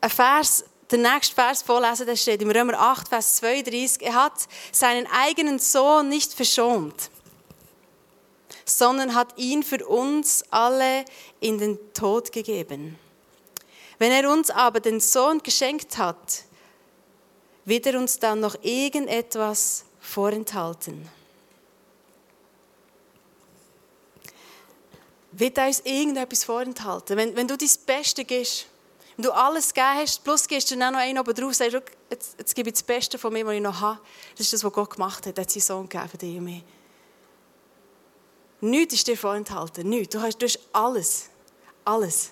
einen 0.00 0.10
Vers, 0.10 0.64
den 0.90 1.02
nächsten 1.02 1.34
Vers 1.34 1.62
vorlesen, 1.62 2.06
der 2.06 2.16
steht 2.16 2.42
im 2.42 2.50
Römer 2.50 2.78
8, 2.78 3.08
Vers 3.08 3.36
32. 3.36 4.02
Er 4.02 4.14
hat 4.14 4.48
seinen 4.72 5.06
eigenen 5.06 5.58
Sohn 5.58 6.08
nicht 6.08 6.34
verschont, 6.34 7.10
sondern 8.64 9.14
hat 9.14 9.36
ihn 9.38 9.62
für 9.62 9.86
uns 9.86 10.44
alle 10.50 11.04
in 11.40 11.58
den 11.58 11.78
Tod 11.92 12.32
gegeben. 12.32 12.98
Wenn 13.98 14.12
er 14.12 14.30
uns 14.30 14.50
aber 14.50 14.80
den 14.80 15.00
Sohn 15.00 15.42
geschenkt 15.42 15.98
hat, 15.98 16.44
wird 17.64 17.86
er 17.86 17.98
uns 17.98 18.18
dann 18.18 18.40
noch 18.40 18.56
irgendetwas 18.62 19.84
vorenthalten. 20.00 21.08
Wird 25.32 25.58
er 25.58 25.66
uns 25.66 25.80
irgendetwas 25.80 26.44
vorenthalten? 26.44 27.16
Wenn, 27.16 27.34
wenn 27.34 27.48
du 27.48 27.56
dein 27.56 27.70
Beste 27.86 28.24
gibst, 28.24 28.66
wenn 29.16 29.24
du 29.24 29.32
alles 29.32 29.72
gegeben 29.72 29.98
hast, 30.00 30.24
plus 30.24 30.46
gibst 30.46 30.70
du 30.70 30.76
dann 30.76 30.92
noch 30.92 31.00
einen 31.00 31.18
oben 31.18 31.34
drauf, 31.34 31.54
sagst, 31.54 31.76
jetzt, 32.10 32.38
jetzt 32.38 32.54
gebe 32.54 32.68
ich 32.68 32.74
das 32.74 32.82
Beste 32.82 33.18
von 33.18 33.32
mir, 33.32 33.46
was 33.46 33.54
ich 33.54 33.60
noch 33.60 33.80
habe. 33.80 34.00
Das 34.32 34.40
ist 34.40 34.52
das, 34.52 34.64
was 34.64 34.72
Gott 34.72 34.90
gemacht 34.90 35.26
hat. 35.26 35.38
Er 35.38 35.42
hat 35.42 35.50
seinen 35.50 35.62
Sohn 35.62 35.88
gegeben 35.88 36.08
für 36.08 36.18
dich 36.18 36.36
und 36.36 36.44
mich. 36.44 36.62
Nichts 38.64 38.94
ist 38.94 39.06
dir 39.06 39.16
vorenthalten. 39.18 39.86
Nichts. 39.86 40.14
Du 40.14 40.22
hast, 40.22 40.38
du 40.38 40.46
hast 40.46 40.58
alles. 40.72 41.26
Alles. 41.84 42.30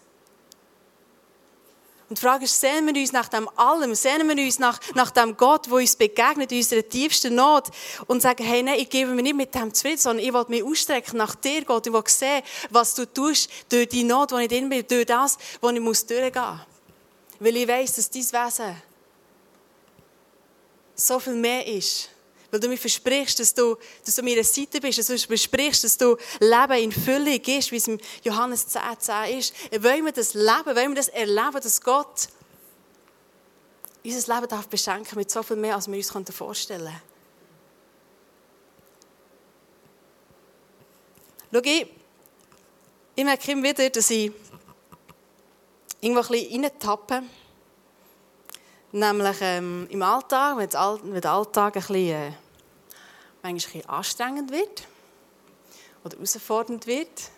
Und 2.08 2.18
die 2.18 2.22
Frage 2.22 2.44
ist, 2.44 2.58
sehen 2.58 2.86
wir 2.86 2.98
uns 2.98 3.12
nach 3.12 3.28
dem 3.28 3.48
allem, 3.56 3.94
sehen 3.94 4.26
wir 4.26 4.44
uns 4.44 4.58
nach, 4.58 4.80
nach 4.94 5.10
dem 5.10 5.36
Gott, 5.36 5.66
der 5.66 5.74
uns 5.74 5.94
begegnet 5.94 6.50
in 6.50 6.58
unserer 6.58 6.88
tiefsten 6.88 7.34
Not 7.34 7.68
und 8.06 8.22
sagen, 8.22 8.44
hey, 8.44 8.62
nein, 8.62 8.78
ich 8.78 8.88
gebe 8.88 9.10
mir 9.10 9.22
nicht 9.22 9.36
mit 9.36 9.54
dem 9.54 9.74
zufrieden, 9.74 9.98
sondern 9.98 10.24
ich 10.24 10.32
will 10.32 10.44
mich 10.48 10.62
ausstrecken 10.62 11.18
nach 11.18 11.34
dir, 11.34 11.64
Gott. 11.66 11.86
Ich 11.86 11.92
will 11.92 12.02
sehen, 12.06 12.42
was 12.70 12.94
du 12.94 13.06
tust 13.06 13.50
durch 13.68 13.88
die 13.88 14.04
Not, 14.04 14.30
die 14.30 14.42
ich 14.42 14.48
drin 14.48 14.70
bin, 14.70 14.86
durch 14.86 15.06
das, 15.06 15.36
wo 15.60 15.68
ich 15.68 15.80
muss 15.80 16.06
durchgehen 16.06 16.32
muss. 16.32 16.60
Weil 17.40 17.56
ich 17.56 17.68
weiss, 17.68 17.96
dass 17.96 18.08
dein 18.08 18.22
Wesen 18.22 18.82
so 20.94 21.18
viel 21.18 21.34
mehr 21.34 21.66
ist 21.66 22.08
weil 22.52 22.60
du 22.60 22.68
mir 22.68 22.76
versprichst, 22.76 23.40
dass 23.40 23.54
du, 23.54 23.76
dass 24.04 24.14
du 24.14 24.22
meiner 24.22 24.44
Seite 24.44 24.78
bist, 24.78 24.98
dass 24.98 25.06
du 25.06 25.18
versprichst, 25.18 25.84
dass 25.84 25.96
du 25.96 26.18
Leben 26.38 26.84
in 26.84 26.92
Fülle 26.92 27.38
gibst, 27.38 27.72
wie 27.72 27.76
es 27.76 27.88
im 27.88 27.98
Johannes 28.22 28.68
10, 28.68 28.82
10 28.98 29.38
ist. 29.38 29.54
Wollen 29.82 30.04
wir 30.04 30.12
das 30.12 30.34
leben, 30.34 30.66
wollen 30.66 30.90
wir 30.90 30.96
das 30.96 31.08
erleben, 31.08 31.60
dass 31.62 31.80
Gott 31.80 32.28
unser 34.04 34.34
Leben 34.34 34.48
darf 34.48 34.68
beschenken 34.68 35.16
mit 35.16 35.30
so 35.30 35.42
viel 35.42 35.56
mehr, 35.56 35.76
als 35.76 35.90
wir 35.90 35.96
uns 35.96 36.10
vorstellen 36.30 36.84
können. 36.84 37.02
Schau, 41.54 41.60
ich, 41.64 41.86
ich 43.14 43.24
merke 43.24 43.52
immer 43.52 43.62
wieder, 43.62 43.88
dass 43.88 44.10
ich 44.10 44.30
irgendwo 46.02 46.20
ein 46.20 46.28
bisschen 46.28 46.64
reintappe 46.64 47.22
Nämlich 48.94 49.36
ähm, 49.40 49.86
im 49.88 50.02
Alltag, 50.02 50.58
wenn, 50.58 51.20
der 51.20 51.32
Alltag 51.32 51.76
ein 51.76 51.80
bisschen, 51.80 51.96
äh, 51.96 52.32
manchmal 53.42 53.50
ein 53.50 53.54
bisschen 53.54 53.88
anstrengend 53.88 54.50
wird 54.52 54.86
oder 56.04 56.16
herausfordernd 56.16 56.86
wird. 56.86 57.30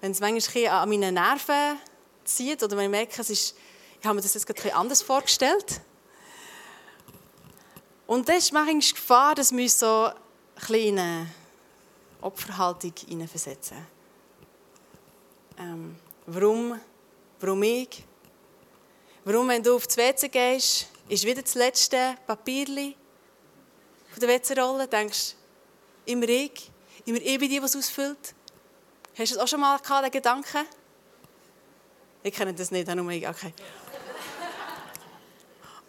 Wenn 0.00 0.12
es 0.12 0.20
manchmal 0.20 0.66
an 0.66 0.88
meine 0.88 1.12
Nerven 1.12 1.78
zieht 2.24 2.62
oder 2.62 2.76
wenn 2.76 2.84
ich 2.84 2.90
merke, 2.90 3.20
es 3.20 3.30
ist, 3.30 3.56
ich 4.00 4.06
habe 4.06 4.16
mir 4.16 4.22
das 4.22 4.34
jetzt 4.34 4.46
bisschen 4.46 4.72
anders 4.72 5.02
vorgestellt. 5.02 5.80
Und 8.06 8.28
das 8.28 8.36
ist 8.38 8.52
manchmal 8.52 8.80
die 8.80 8.92
Gefahr, 8.92 9.34
dass 9.34 9.50
wir 9.52 9.68
so 9.68 10.06
ein 10.06 10.14
bisschen 10.56 11.30
Opferhaltung 12.20 12.92
hineinversetzen. 13.06 13.78
Ähm, 15.58 15.96
warum? 16.26 16.78
Warum 17.40 17.62
ich? 17.62 18.04
Warum, 19.24 19.48
wenn 19.48 19.62
du 19.62 19.76
auf 19.76 19.86
das 19.86 19.96
WC 19.96 20.28
gehst, 20.28 20.86
ist 21.08 21.24
wieder 21.24 21.40
das 21.40 21.54
letzte 21.54 22.16
Papierli 22.26 22.94
von 24.14 24.20
der 24.20 24.28
WC-Rolle, 24.28 24.86
denkst 24.86 25.34
immer 26.06 26.28
ich, 26.28 26.70
immer 27.04 27.18
ich 27.20 27.38
bin 27.38 27.50
die, 27.50 27.60
was 27.60 27.74
ausfüllt. 27.74 28.34
Hast 29.18 29.32
du 29.32 29.34
das 29.34 29.38
auch 29.38 29.48
schon 29.48 29.60
mal 29.60 29.76
gehabt, 29.78 30.04
den 30.04 30.12
Gedanken? 30.12 30.66
Ich 32.22 32.32
kenne 32.32 32.54
das 32.54 32.70
nicht, 32.70 32.86
nur 32.86 33.10
ich, 33.10 33.28
okay. 33.28 33.52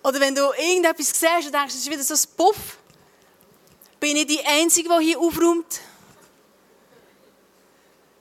Oder 0.03 0.19
wenn 0.19 0.33
du 0.33 0.51
irgendetwas 0.57 1.07
siehst 1.07 1.45
und 1.45 1.53
denkst, 1.53 1.75
es 1.75 1.81
ist 1.81 1.89
wieder 1.89 2.03
so 2.03 2.15
ein 2.15 2.35
Puff, 2.35 2.77
bin 3.99 4.17
ich 4.17 4.25
die 4.25 4.43
Einzige, 4.43 4.89
die 4.89 5.05
hier 5.05 5.19
aufräumt? 5.19 5.81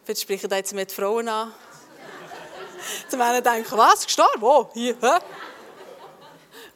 Vielleicht 0.05 0.21
sprechen 0.21 0.51
da 0.51 0.57
jetzt 0.57 0.75
mit 0.75 0.93
Frauen 0.93 1.29
an. 1.29 1.53
Die 3.11 3.17
Männer 3.17 3.41
denken, 3.41 3.77
was? 3.77 4.05
Gestorben? 4.05 4.43
Wo? 4.43 4.71
Hier? 4.75 4.97
Hä? 5.01 5.19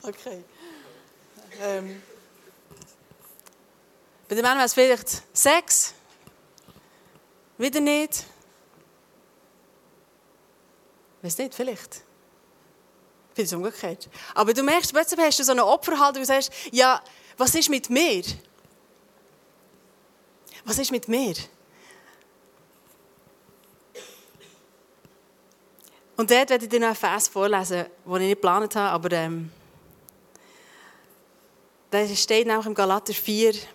Okay. 0.02 0.44
Ähm. 1.60 2.02
Bei 4.28 4.34
den 4.34 4.42
Männern 4.42 4.58
wäre 4.58 4.66
es 4.66 4.74
vielleicht 4.74 5.22
Sex. 5.32 5.94
Wieder 7.56 7.80
nicht. 7.80 8.24
Weiß 11.22 11.38
nicht, 11.38 11.54
vielleicht. 11.54 12.02
Vielleicht 13.34 13.52
umgekehrt. 13.54 14.08
Aber 14.34 14.52
du 14.52 14.62
merkst, 14.62 14.92
plötzlich 14.92 15.18
hast 15.18 15.38
du 15.38 15.44
so 15.44 15.52
eine 15.52 15.64
Opferhaltung 15.64 16.20
und 16.20 16.26
sagst, 16.26 16.52
ja, 16.70 17.02
was 17.36 17.54
ist 17.54 17.70
mit 17.70 17.88
mir? 17.88 18.22
Was 20.64 20.78
ist 20.78 20.90
mit 20.90 21.08
mir? 21.08 21.34
Und 26.16 26.30
dort 26.30 26.50
werde 26.50 26.64
ich 26.64 26.68
dir 26.68 26.80
noch 26.80 26.88
einen 26.88 26.96
Vers 26.96 27.28
vorlesen, 27.28 27.86
den 28.04 28.14
ich 28.14 28.20
nicht 28.20 28.30
geplant 28.30 28.74
habe, 28.74 28.90
aber 28.90 29.12
ähm, 29.12 29.52
da 31.90 32.06
steht 32.08 32.46
nämlich 32.46 32.66
im 32.66 32.74
Galater 32.74 33.14
4, 33.14 33.50
es 33.50 33.66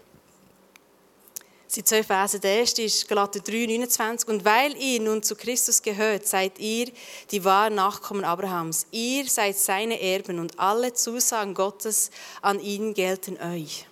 sind 1.73 1.87
zwei 1.87 2.03
Verse. 2.03 2.39
Der 2.39 2.59
erste 2.59 2.83
ist 2.83 3.07
Galater 3.07 3.39
3, 3.39 3.65
29. 3.65 4.29
Und 4.29 4.45
weil 4.45 4.77
ihr 4.77 4.99
nun 4.99 5.23
zu 5.23 5.35
Christus 5.35 5.81
gehört, 5.81 6.27
seid 6.27 6.59
ihr 6.59 6.91
die 7.31 7.43
wahren 7.43 7.75
Nachkommen 7.75 8.23
Abrahams. 8.23 8.85
Ihr 8.91 9.27
seid 9.27 9.57
seine 9.57 9.99
Erben 9.99 10.39
und 10.39 10.59
alle 10.59 10.93
Zusagen 10.93 11.53
Gottes 11.53 12.11
an 12.41 12.59
ihn 12.59 12.93
gelten 12.93 13.37
euch. 13.37 13.87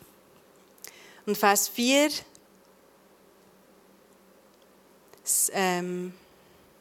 Und 1.25 1.37
Vers 1.37 1.67
4, 1.69 2.09
ähm, 5.53 6.13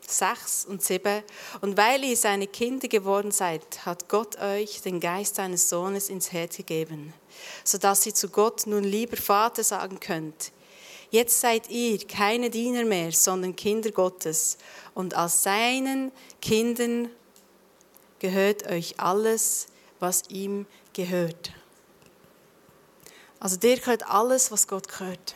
6 0.07 0.67
und 0.67 0.83
7. 0.83 1.23
Und 1.63 1.77
weil 1.77 2.05
ihr 2.05 2.17
seine 2.17 2.47
Kinder 2.47 2.89
geworden 2.89 3.31
seid, 3.31 3.87
hat 3.87 4.09
Gott 4.09 4.37
euch 4.39 4.83
den 4.83 5.01
Geist 5.01 5.37
seines 5.37 5.69
Sohnes 5.69 6.11
ins 6.11 6.33
Herz 6.33 6.57
gegeben, 6.57 7.15
sodass 7.65 8.05
ihr 8.07 8.15
zu 8.15 8.29
Gott 8.29 8.67
nun 8.67 8.85
lieber 8.85 9.17
Vater 9.17 9.65
sagen 9.65 9.99
könnt. 10.01 10.53
Jetzt 11.11 11.41
seid 11.41 11.69
ihr 11.71 11.99
keine 12.07 12.51
Diener 12.51 12.85
mehr, 12.85 13.13
sondern 13.13 13.57
Kinder 13.57 13.91
Gottes. 13.91 14.59
Und 14.95 15.15
als 15.15 15.43
seinen 15.43 16.13
Kindern 16.41 17.11
gehört 18.21 18.67
euch 18.67 18.99
alles, 18.99 19.67
was 19.99 20.23
ihm 20.29 20.67
gehört. 20.93 21.53
Also 23.41 23.57
dir 23.57 23.77
gehört 23.79 24.09
alles, 24.09 24.53
was 24.53 24.69
Gott 24.69 24.87
gehört. 24.89 25.35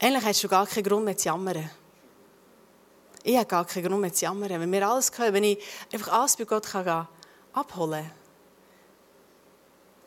Eigentlich 0.00 0.24
hast 0.24 0.44
du 0.44 0.48
gar 0.48 0.66
keinen 0.66 0.84
Grund 0.84 1.04
mehr 1.04 1.16
zu 1.16 1.26
jammern 1.26 1.70
ich 3.28 3.36
habe 3.36 3.46
gar 3.46 3.66
keinen 3.66 3.86
Grund 3.86 4.00
mehr 4.00 4.12
zu 4.12 4.24
jammern. 4.24 4.48
Wenn 4.48 4.72
wir 4.72 4.88
alles 4.88 5.12
können, 5.12 5.34
wenn 5.34 5.44
ich 5.44 5.58
einfach 5.92 6.12
alles 6.12 6.36
bei 6.36 6.44
Gott 6.44 6.66
kann 6.66 7.06
abholen 7.52 8.04
kann, 8.04 8.12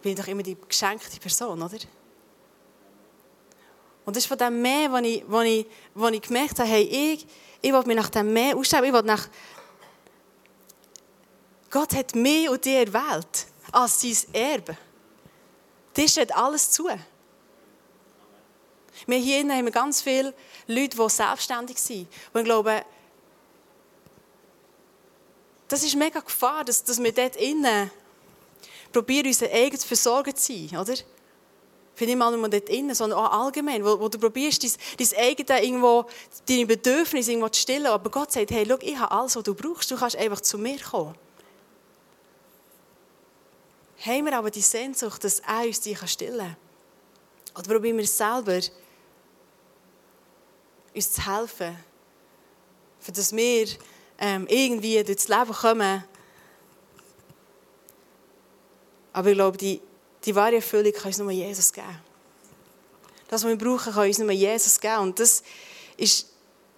bin 0.02 0.14
ich 0.14 0.20
doch 0.20 0.28
immer 0.28 0.42
die 0.42 0.58
geschenkte 0.68 1.20
Person, 1.20 1.62
oder? 1.62 1.78
Und 4.06 4.16
das 4.16 4.24
ist 4.24 4.28
von 4.28 4.38
dem 4.38 4.62
mehr, 4.62 4.92
was 4.92 5.02
ich, 5.04 5.24
was 5.28 5.46
ich, 5.46 5.68
was 5.94 6.12
ich 6.12 6.22
gemerkt 6.22 6.60
habe, 6.60 6.70
hey, 6.70 6.84
ich, 6.84 7.28
ich 7.62 7.72
will 7.72 7.84
mich 7.86 7.96
nach 7.96 8.10
dem 8.10 8.34
mehr 8.34 8.56
ausstellen. 8.56 8.86
Ich 8.86 8.94
will 8.94 9.04
nach... 9.04 9.28
Gott 11.70 11.94
hat 11.94 12.16
mich 12.16 12.50
und 12.50 12.66
dich 12.66 12.74
erwählt 12.74 13.48
als 13.72 14.02
sein 14.02 14.34
Erbe. 14.34 14.76
dir 15.96 16.08
steht 16.08 16.36
alles 16.36 16.70
zu. 16.72 16.90
Wir 19.06 19.18
hier 19.18 19.40
haben 19.40 19.66
wir 19.66 19.72
ganz 19.72 20.02
viele 20.02 20.34
Leute, 20.68 20.98
die 20.98 21.10
selbstständig 21.10 21.78
sind. 21.78 22.08
Und 22.34 22.42
ich 22.42 22.46
glaube, 22.46 22.84
das 25.68 25.84
ist 25.84 25.96
mega 25.96 26.20
Gefahr, 26.20 26.66
dass, 26.66 26.84
dass 26.84 27.02
wir 27.02 27.14
dort 27.14 27.38
innen 27.38 27.90
probieren, 28.92 29.28
unser 29.28 29.50
eigenes 29.50 29.86
Versorger 29.86 30.36
zu 30.36 30.52
sein, 30.52 30.78
oder? 30.78 30.96
Finde 31.94 32.14
ich 32.14 32.18
mal 32.18 32.36
nur 32.36 32.50
dort 32.50 32.70
innen, 32.70 32.96
sondern 32.96 33.20
auch 33.20 33.46
allgemein, 33.46 33.84
wo, 33.84 34.00
wo 34.00 34.08
du 34.08 34.18
probierst, 34.18 34.64
dein, 34.64 34.72
dein 34.98 35.20
eigenes 35.20 35.64
irgendwo, 35.64 36.06
deine 36.48 36.66
Bedürfnisse 36.66 37.32
irgendwo 37.32 37.50
zu 37.50 37.62
stillen. 37.62 37.88
Aber 37.88 38.10
Gott 38.10 38.32
sagt, 38.32 38.52
hey, 38.52 38.66
schau, 38.68 38.78
ich 38.82 38.98
habe 38.98 39.12
alles, 39.12 39.36
was 39.36 39.44
du 39.44 39.54
brauchst. 39.54 39.92
Du 39.92 39.98
kannst 39.98 40.16
einfach 40.16 40.42
zu 40.42 40.58
mir 40.58 40.80
kommen. 40.80 41.16
Haben 44.06 44.26
wir 44.26 44.38
aber 44.38 44.50
die 44.50 44.62
Sehnsucht, 44.62 45.24
dass 45.24 45.42
er 45.42 45.66
uns 45.68 45.82
die 45.82 45.96
stillen 45.96 46.40
kann? 46.40 46.58
Oder 47.54 47.76
probieren 47.76 47.98
wir 47.98 48.08
selber, 48.08 48.62
uns 50.96 51.12
zu 51.12 51.26
helfen, 51.26 51.78
für 53.00 53.12
dass 53.12 53.36
wir 53.36 53.68
ähm, 54.18 54.48
irgendwie 54.50 55.04
durchs 55.04 55.28
Leben 55.28 55.52
kommen. 55.52 56.04
Aber 59.14 59.30
ich 59.30 59.36
glaube, 59.36 59.58
die, 59.58 59.82
die 60.26 60.36
wahre 60.36 60.56
Erfüllung 60.56 60.94
kann 60.94 61.08
uns 61.08 61.18
nur 61.18 61.32
Jesus 61.32 61.72
geben. 61.72 62.00
Das, 63.28 63.44
was 63.44 63.50
wir 63.50 63.58
brauchen, 63.58 63.94
kann 63.94 64.08
uns 64.08 64.20
nur 64.20 64.32
Jesus 64.32 64.80
geben. 64.80 65.00
Und 65.00 65.20
das 65.20 65.44
ist 65.98 66.28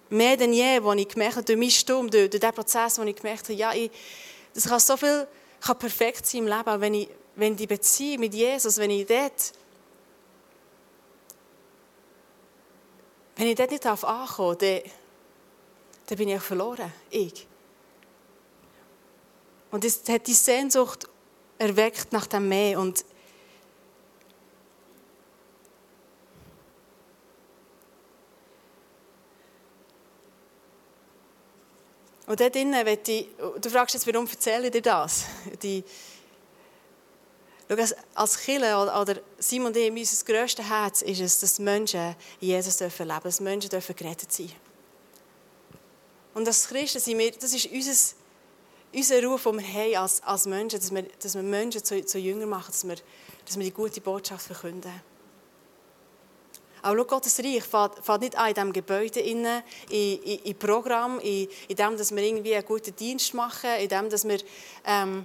mehr 0.08 0.36
denn 0.36 0.52
je, 0.52 0.82
was 0.82 0.96
ich 0.96 1.08
gemerkt 1.08 1.36
habe, 1.36 1.44
durch 1.44 1.58
meinen 1.58 1.70
Sturm, 1.70 2.10
durch, 2.10 2.30
durch 2.30 2.40
den 2.40 2.52
Prozess, 2.52 2.98
wo 2.98 3.02
ich 3.02 3.16
gemerkt 3.16 3.44
habe, 3.44 3.54
ja, 3.54 3.72
ich, 3.72 3.90
das 4.54 4.68
kann 4.68 4.80
so 4.80 4.96
viel 4.96 5.26
kann 5.60 5.78
perfekt 5.78 6.26
sein 6.26 6.40
im 6.40 6.46
Leben, 6.46 6.58
aber 6.58 6.80
wenn 6.80 6.94
ich, 6.94 7.08
wenn 7.36 7.56
die 7.56 7.66
Beziehung 7.66 8.20
mit 8.20 8.34
Jesus, 8.34 8.76
wenn 8.76 8.90
ich 8.90 9.06
dort, 9.06 9.52
wenn 13.36 13.48
ich 13.48 13.56
dort 13.56 13.70
nicht 13.70 13.86
ankomme, 13.86 14.56
dann 14.56 14.80
dann 16.06 16.18
bin 16.18 16.28
ich 16.28 16.36
auch 16.36 16.42
verloren. 16.42 16.92
Ich. 17.10 17.46
Und 19.70 19.84
es 19.84 20.02
hat 20.08 20.26
die 20.26 20.34
Sehnsucht 20.34 21.08
erweckt 21.58 22.12
nach 22.12 22.26
dem 22.26 22.48
Meer. 22.48 22.78
Und 22.78 23.04
Und 32.26 32.40
dort 32.40 32.54
drinnen 32.54 32.86
ich, 32.86 33.28
du 33.60 33.70
fragst 33.70 33.94
jetzt, 33.94 34.06
warum 34.06 34.26
erzähle 34.26 34.66
ich 34.66 34.72
dir 34.72 34.82
das? 34.82 35.24
Die, 35.62 35.84
als 38.14 38.38
Killer 38.38 39.00
oder 39.00 39.16
Simon 39.38 39.68
und 39.68 39.76
ich, 39.76 39.90
unser 39.90 40.24
grösstes 40.24 40.68
Herz 40.68 41.02
ist 41.02 41.20
es, 41.20 41.40
dass 41.40 41.58
Menschen 41.58 42.14
Jesus 42.40 42.76
dürfen 42.76 43.08
leben, 43.08 43.20
dass 43.22 43.40
Menschen 43.40 43.70
dürfen 43.70 43.96
gerettet 43.96 44.32
sein. 44.32 44.52
Und 46.34 46.46
als 46.46 46.68
Christen 46.68 47.00
sind 47.00 47.18
wir, 47.18 47.30
das 47.30 47.52
ist 47.52 47.66
unser, 47.70 48.14
unser 48.92 49.24
Ruf, 49.24 49.44
den 49.44 49.58
wir 49.58 49.66
haben 49.66 49.96
als, 49.96 50.22
als 50.22 50.46
Menschen, 50.46 50.80
dass 50.80 50.94
wir, 50.94 51.02
dass 51.20 51.34
wir 51.34 51.42
Menschen 51.42 51.84
zu, 51.84 52.04
zu 52.04 52.18
Jüngern 52.18 52.48
machen, 52.48 52.72
dass 52.72 52.86
wir, 52.86 52.96
dass 53.44 53.56
wir 53.56 53.64
die 53.64 53.70
gute 53.70 54.00
Botschaft 54.00 54.46
verkünden. 54.46 54.92
Aber 56.84 56.98
schau, 56.98 57.04
Gottes 57.04 57.38
Reich 57.38 57.64
fährt 57.64 58.20
nicht 58.20 58.36
an 58.36 58.48
in 58.48 58.54
diesem 58.54 58.72
Gebäude, 58.74 59.18
in, 59.20 59.46
in, 59.88 60.18
in 60.20 60.58
Programm, 60.58 61.18
in, 61.18 61.48
in 61.66 61.76
dem, 61.76 61.96
dass 61.96 62.14
wir 62.14 62.22
irgendwie 62.22 62.54
einen 62.54 62.66
guten 62.66 62.94
Dienst 62.94 63.32
machen, 63.32 63.70
in 63.80 63.88
dem, 63.88 64.10
dass 64.10 64.28
wir 64.28 64.38
ähm, 64.84 65.24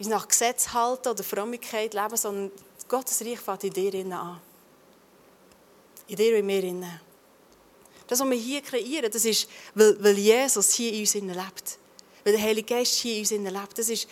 uns 0.00 0.08
nach 0.08 0.26
Gesetz 0.26 0.72
halten 0.72 1.10
oder 1.10 1.22
Frömmigkeit 1.22 1.94
leben, 1.94 2.16
sondern 2.16 2.50
Gottes 2.88 3.24
Reich 3.24 3.38
fährt 3.38 3.62
in 3.62 3.72
dir 3.72 3.94
an. 4.18 4.40
In 6.08 6.16
dir 6.16 6.38
und 6.38 6.46
mir. 6.46 6.64
Innen. 6.64 7.00
Das, 8.08 8.18
was 8.18 8.28
wir 8.28 8.36
hier 8.36 8.62
kreieren, 8.62 9.12
das 9.12 9.24
ist, 9.24 9.48
weil, 9.76 9.96
weil 10.02 10.18
Jesus 10.18 10.72
hier 10.72 10.92
in 10.92 11.00
uns 11.02 11.14
lebt. 11.14 11.78
Weil 12.24 12.32
der 12.32 12.42
Heilige 12.42 12.74
Geist 12.74 12.96
hier 12.96 13.14
in 13.14 13.46
uns 13.46 13.52
lebt. 13.52 13.78
Das 13.78 13.88
ist, 13.88 14.08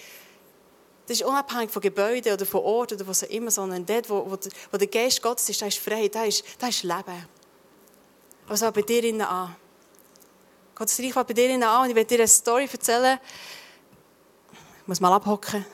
das 1.10 1.20
ist 1.22 1.26
unabhängig 1.26 1.72
von 1.72 1.82
Gebäuden 1.82 2.32
oder 2.32 2.46
von 2.46 2.60
Orten 2.60 2.94
oder 2.94 3.08
was 3.08 3.24
auch 3.24 3.30
immer, 3.30 3.50
sondern 3.50 3.84
dort, 3.84 4.08
wo, 4.08 4.30
wo, 4.30 4.38
wo 4.70 4.78
der 4.78 4.86
Geist 4.86 5.20
Gottes 5.20 5.48
ist, 5.48 5.60
da 5.60 5.66
ist 5.66 5.78
frei, 5.78 6.06
da 6.06 6.22
ist, 6.22 6.44
da 6.56 6.68
ist 6.68 6.84
Leben. 6.84 7.26
Also 8.48 8.68
auch 8.68 8.72
bei 8.72 8.82
dir 8.82 9.02
innen 9.02 9.22
an. 9.22 9.56
Gottes 10.72 11.00
Reich 11.00 11.12
fängt 11.12 11.26
bei 11.26 11.34
dir 11.34 11.50
innen 11.50 11.64
an 11.64 11.82
und 11.82 11.90
ich 11.90 11.96
werde 11.96 12.06
dir 12.06 12.18
eine 12.18 12.28
Story 12.28 12.68
erzählen. 12.72 13.18
Ich 14.82 14.86
muss 14.86 15.00
mal 15.00 15.12
abhocken. 15.12 15.66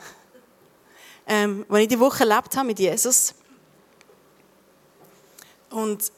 Ähm, 1.27 1.67
als 1.69 1.83
ich 1.83 1.89
die 1.89 2.01
Woche 2.01 2.27
erlebt 2.27 2.57
habe 2.57 2.69
mit 2.69 2.79
Jesus. 2.79 3.35
Und 5.69 6.11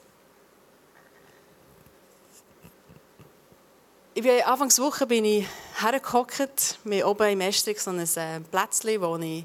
Ich 4.15 4.23
bin 4.23 4.43
Anfangswoche 4.43 5.07
bin 5.07 5.25
ich 5.25 5.47
hergehockt, 5.81 6.79
mir 6.85 7.07
oben 7.07 7.33
im 7.33 7.41
Estrich 7.41 7.81
so 7.81 7.91
ein 7.91 8.01
äh, 8.01 8.41
Plätzchen, 8.41 9.01
wo, 9.01 9.17
ich, 9.17 9.45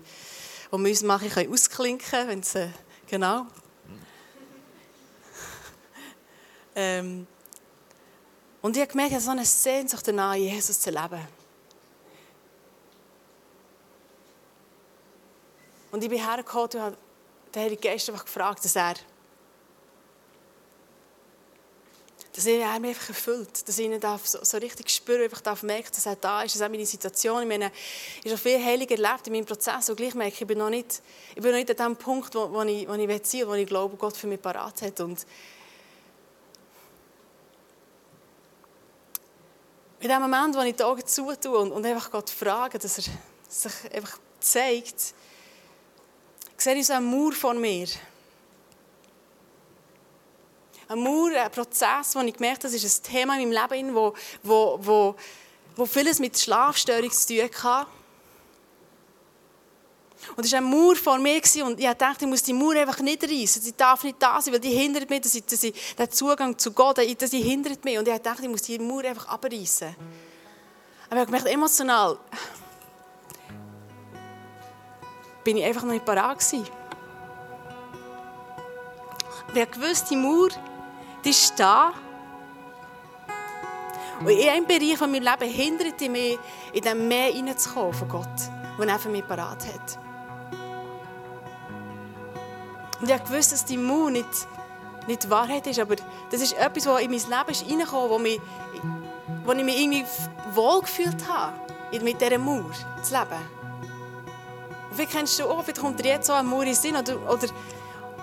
wo 0.71 0.77
wir 0.77 0.89
uns 0.89 1.03
machen 1.03 1.29
können 1.29 1.51
ausklinken 1.51 2.27
wenn 2.27 2.41
äh, 2.41 2.69
genau. 3.07 3.45
ähm, 6.75 7.27
und 8.61 8.75
ich 8.75 8.81
habe 8.81 8.91
gemerkt, 8.91 9.11
ich 9.11 9.19
so 9.19 9.31
eine 9.31 9.45
Sehnsucht 9.45 10.07
danach, 10.07 10.35
Jesus 10.35 10.79
zu 10.79 10.89
leben. 10.89 11.27
Und 15.91 16.03
ich 16.03 16.09
bin 16.09 16.25
hergekommen 16.25 16.69
und 16.73 16.81
habe 16.81 16.97
den 17.53 17.61
Heiligen 17.61 17.81
Geist 17.81 18.09
einfach 18.09 18.25
gefragt, 18.25 18.65
dass 18.65 18.75
er 18.75 18.95
dass 22.35 22.47
er 22.47 22.79
mich 22.79 22.89
einfach 22.89 23.09
erfüllt, 23.09 23.67
dass 23.67 23.77
ich 23.77 23.85
ihn 23.85 23.99
darf 23.99 24.25
so, 24.25 24.39
so 24.41 24.57
richtig 24.57 24.89
spüren, 24.89 25.23
einfach 25.23 25.41
darf 25.41 25.61
merken, 25.61 25.89
dass 25.93 26.05
er 26.07 26.15
da 26.15 26.41
ist, 26.41 26.55
dass 26.55 26.61
er 26.61 26.69
meine 26.69 26.85
Situation, 26.85 27.43
ich 27.43 27.47
meine, 27.47 27.71
ich 28.23 28.31
habe 28.31 28.41
viel 28.41 28.63
heilig 28.63 28.89
erlebt 28.89 29.27
in 29.27 29.33
meinem 29.33 29.45
Prozess 29.45 29.87
und 29.89 29.95
gleich 29.95 30.15
merke 30.15 30.33
ich, 30.33 30.41
ich 30.41 30.47
bin 30.47 30.57
noch 30.57 30.71
nicht, 30.71 31.03
ich 31.35 31.41
bin 31.41 31.51
noch 31.51 31.57
nicht 31.57 31.79
an 31.79 31.93
dem 31.93 31.95
Punkt, 31.95 32.33
wo, 32.33 32.51
wo 32.51 32.63
ich, 32.63 32.87
wo 32.87 32.93
ich 32.93 33.27
sein 33.27 33.47
wo 33.47 33.53
ich 33.53 33.67
glaube, 33.67 33.95
Gott 33.97 34.17
für 34.17 34.25
mich 34.25 34.41
parat 34.41 34.81
hat. 34.81 34.99
Und 35.01 35.25
in 39.99 40.09
dem 40.09 40.21
Moment, 40.21 40.55
wo 40.55 40.61
ich 40.61 40.75
die 40.75 40.83
Augen 40.83 41.05
zutue 41.05 41.59
und, 41.59 41.71
und 41.71 41.85
einfach 41.85 42.09
Gott 42.09 42.31
frage, 42.31 42.79
dass 42.79 42.97
er 42.97 43.03
sich 43.47 43.91
einfach 43.93 44.17
zeigt, 44.39 45.13
sehe 46.57 46.75
ich 46.75 46.87
so 46.87 46.93
einen 46.93 47.05
Mauer 47.05 47.33
vor 47.33 47.53
mir, 47.53 47.87
ein 50.87 50.99
Mauer, 50.99 51.31
ein 51.31 51.51
Prozess, 51.51 52.15
wo 52.15 52.19
ich 52.21 52.33
gemerkt 52.33 52.63
habe, 52.63 52.73
das 52.73 52.83
ist 52.83 53.07
ein 53.07 53.11
Thema 53.11 53.39
in 53.39 53.49
meinem 53.49 53.69
Leben, 53.71 53.95
wo, 53.95 54.13
wo, 54.43 54.79
wo, 54.81 55.15
wo 55.75 55.85
vieles 55.85 56.19
mit 56.19 56.37
Schlafstörung 56.37 57.11
zu 57.11 57.27
tun 57.35 57.49
hat. 57.63 57.87
Und 60.35 60.45
es 60.45 60.51
war 60.51 60.59
eine 60.59 60.67
Mauer 60.67 60.95
vor 60.95 61.17
mir 61.17 61.41
und 61.65 61.79
ich 61.79 61.93
dachte, 61.93 62.23
ich 62.25 62.29
muss 62.29 62.43
die 62.43 62.53
Mauer 62.53 62.75
einfach 62.75 62.99
nicht 62.99 63.23
reissen. 63.23 63.61
Sie 63.61 63.75
darf 63.75 64.03
nicht 64.03 64.21
da 64.21 64.41
sein, 64.41 64.53
weil 64.53 64.59
die 64.59 64.69
hindert 64.69 65.09
mich, 65.09 65.21
dass 65.21 65.35
ich, 65.35 65.45
dass 65.45 65.63
ich, 65.63 65.95
der 65.95 66.09
Zugang 66.09 66.57
zu 66.57 66.71
Gott, 66.71 66.97
dass 66.97 67.31
sie 67.31 67.41
hindert 67.41 67.83
mich. 67.83 67.97
Und 67.97 68.07
ich 68.07 68.17
dachte, 68.19 68.43
ich 68.43 68.49
muss 68.49 68.61
die 68.61 68.79
Mauer 68.79 69.03
einfach 69.03 69.27
abreißen. 69.27 69.95
Aber 71.09 71.15
ich 71.15 71.19
habe 71.19 71.25
gemerkt, 71.25 71.47
emotional 71.47 72.17
bin 75.43 75.57
ich 75.57 75.65
einfach 75.65 75.83
noch 75.83 75.91
nicht 75.91 76.05
parat 76.05 76.39
gewesen. 76.39 76.65
Habe 79.49 79.67
gewusst, 79.67 80.09
die 80.09 80.15
Mauer 80.15 80.49
die 81.23 81.29
ist 81.29 81.57
da. 81.57 81.93
Und 84.19 84.29
in 84.29 84.49
einem 84.49 84.65
Bereich 84.65 84.97
von 84.97 85.11
meinem 85.11 85.23
Leben 85.23 85.51
hindert 85.51 85.99
mich, 86.01 86.39
in 86.71 86.81
dem 86.81 87.07
Meer 87.07 87.31
hineinzukommen 87.31 87.93
von 87.93 88.07
Gott, 88.07 88.27
den 88.79 88.89
er 88.89 88.99
für 88.99 89.09
mich 89.09 89.27
parat 89.27 89.65
hat. 89.65 89.99
Und 93.01 93.09
ich 93.09 93.29
wusste, 93.29 93.55
dass 93.55 93.65
die 93.65 93.77
Mauer 93.77 94.11
nicht, 94.11 94.47
nicht 95.07 95.29
Wahrheit 95.29 95.67
ist, 95.67 95.79
aber 95.79 95.95
das 96.31 96.41
ist 96.41 96.53
etwas, 96.53 96.83
das 96.83 97.01
in 97.01 97.11
mein 97.11 97.19
Leben 97.19 97.49
ist 97.49 97.69
reingekommen 97.69 98.09
wo, 98.09 98.19
wo 99.45 99.51
ich 99.51 99.63
mich 99.63 99.81
irgendwie 99.81 100.05
wohlgefühlt 100.53 101.27
habe, 101.27 101.53
mit 102.01 102.21
dieser 102.21 102.37
Mauer 102.37 102.71
zu 103.01 103.13
leben. 103.13 103.41
Und 104.89 104.97
wie 104.97 105.05
kennst 105.05 105.37
du 105.37 105.43
auch, 105.45 105.63
vielleicht 105.63 105.81
kommt 105.81 105.99
dir 105.99 106.11
jetzt 106.11 106.27
so 106.27 106.33
eine 106.33 106.47
Mauer 106.47 106.61
in 106.61 106.67
den 106.67 106.75
Sinn, 106.75 106.95
oder, 106.95 107.17
oder 107.29 107.47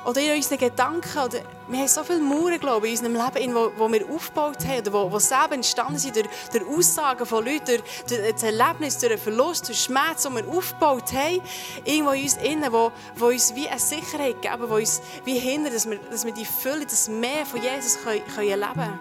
oder 0.05 0.21
in 0.21 0.37
unseren 0.37 0.59
Gedanken. 0.59 1.19
Oder 1.19 1.41
wir 1.69 1.81
haben 1.81 1.89
so 1.89 2.03
viele 2.05 2.21
Mauern, 2.21 2.59
glaube 2.59 2.89
ich, 2.89 3.01
in 3.01 3.07
unserem 3.07 3.35
Leben, 3.35 3.55
wo, 3.55 3.73
wo 3.77 3.93
wir 3.93 4.09
aufgebaut 4.09 4.65
haben, 4.67 4.81
oder 4.81 4.93
wo, 4.93 5.13
wo 5.13 5.19
selber 5.19 5.55
entstanden 5.55 5.99
sind 5.99 6.17
durch, 6.17 6.29
durch 6.53 6.67
Aussagen 6.67 7.27
von 7.27 7.45
Leuten, 7.45 7.65
durch, 7.67 7.83
durch 8.09 8.33
das 8.33 8.43
Erlebnis, 8.43 8.99
durch 8.99 9.13
einen 9.13 9.21
Verlust, 9.21 9.69
durch 9.69 9.81
Schmerz, 9.81 10.23
den 10.23 10.37
wir 10.37 10.49
aufgebaut 10.49 11.13
haben, 11.13 11.41
irgendwo 11.85 12.13
in 12.13 12.23
uns 12.23 12.37
innen, 12.37 12.73
wo, 12.73 12.93
wo 13.17 13.27
uns 13.27 13.55
wie 13.55 13.69
eine 13.69 13.81
Sicherheit 13.81 14.41
geben, 14.43 14.69
wo 14.69 14.77
uns 14.77 15.01
wie 15.25 15.39
hindert, 15.39 15.75
dass 15.75 15.89
wir, 15.89 15.99
dass 16.11 16.25
wir 16.25 16.33
die 16.33 16.47
Fülle, 16.47 16.85
das 16.87 17.09
Mehr 17.09 17.47
von 17.47 17.63
Jesus 17.63 18.03
können, 18.03 18.23
können 18.35 18.49
erleben 18.49 18.75
können. 18.75 18.99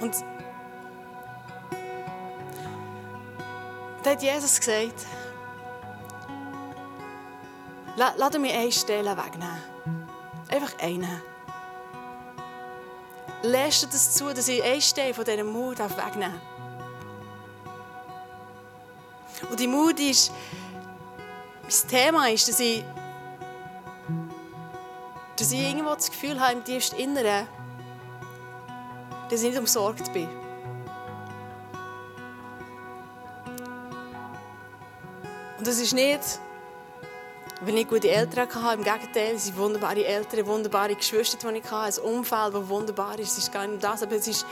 Und 0.00 0.14
Da 4.02 4.10
hat 4.10 4.22
Jesus 4.22 4.58
gesagt, 4.58 5.06
lass 7.96 8.38
mich 8.38 8.52
einen 8.52 8.72
Stein 8.72 9.04
wegnehmen. 9.04 9.62
Einfach. 10.48 10.72
Lässt 13.42 13.82
du 13.82 13.86
das 13.88 14.14
zu, 14.14 14.32
dass 14.32 14.48
ich 14.48 14.62
einen 14.62 14.80
Stein 14.80 15.14
von 15.14 15.24
dieser 15.24 15.44
Mauer 15.44 15.76
wegnehmen 15.76 16.40
darf? 16.40 16.52
Und 19.50 19.58
die 19.58 19.66
Mauer 19.66 19.98
ist, 19.98 20.32
mein 21.62 21.88
Thema 21.88 22.28
ist, 22.28 22.48
dass 22.48 22.60
ich, 22.60 22.84
dass 25.36 25.50
ich 25.50 25.60
irgendwo 25.60 25.94
das 25.94 26.10
Gefühl 26.10 26.40
habe, 26.40 26.52
im 26.52 26.64
tiefsten 26.64 26.96
Inneren, 26.96 27.48
dass 29.28 29.42
ich 29.42 29.50
nicht 29.50 29.58
umsorgt 29.58 30.12
bin. 30.12 30.28
Und 35.58 35.66
das 35.66 35.78
ist 35.78 35.92
nicht, 35.92 36.40
weil 37.64 37.78
ich 37.78 37.88
gute 37.88 38.10
Eltern 38.10 38.48
hatte. 38.48 38.78
Im 38.78 38.84
Gegenteil, 38.84 39.34
es 39.34 39.44
sind 39.44 39.56
wunderbare 39.56 40.04
Eltern, 40.04 40.46
wunderbare 40.46 40.94
Geschwister, 40.94 41.38
die 41.50 41.58
ich 41.58 41.70
hatte, 41.70 42.02
ein 42.02 42.14
Umfeld, 42.14 42.54
das 42.54 42.68
wunderbar 42.68 43.18
ist. 43.18 43.32
Es 43.32 43.38
ist 43.38 43.52
gar 43.52 43.66
nicht 43.66 43.82
das, 43.82 44.02
aber 44.02 44.16
es 44.16 44.26
ist 44.26 44.46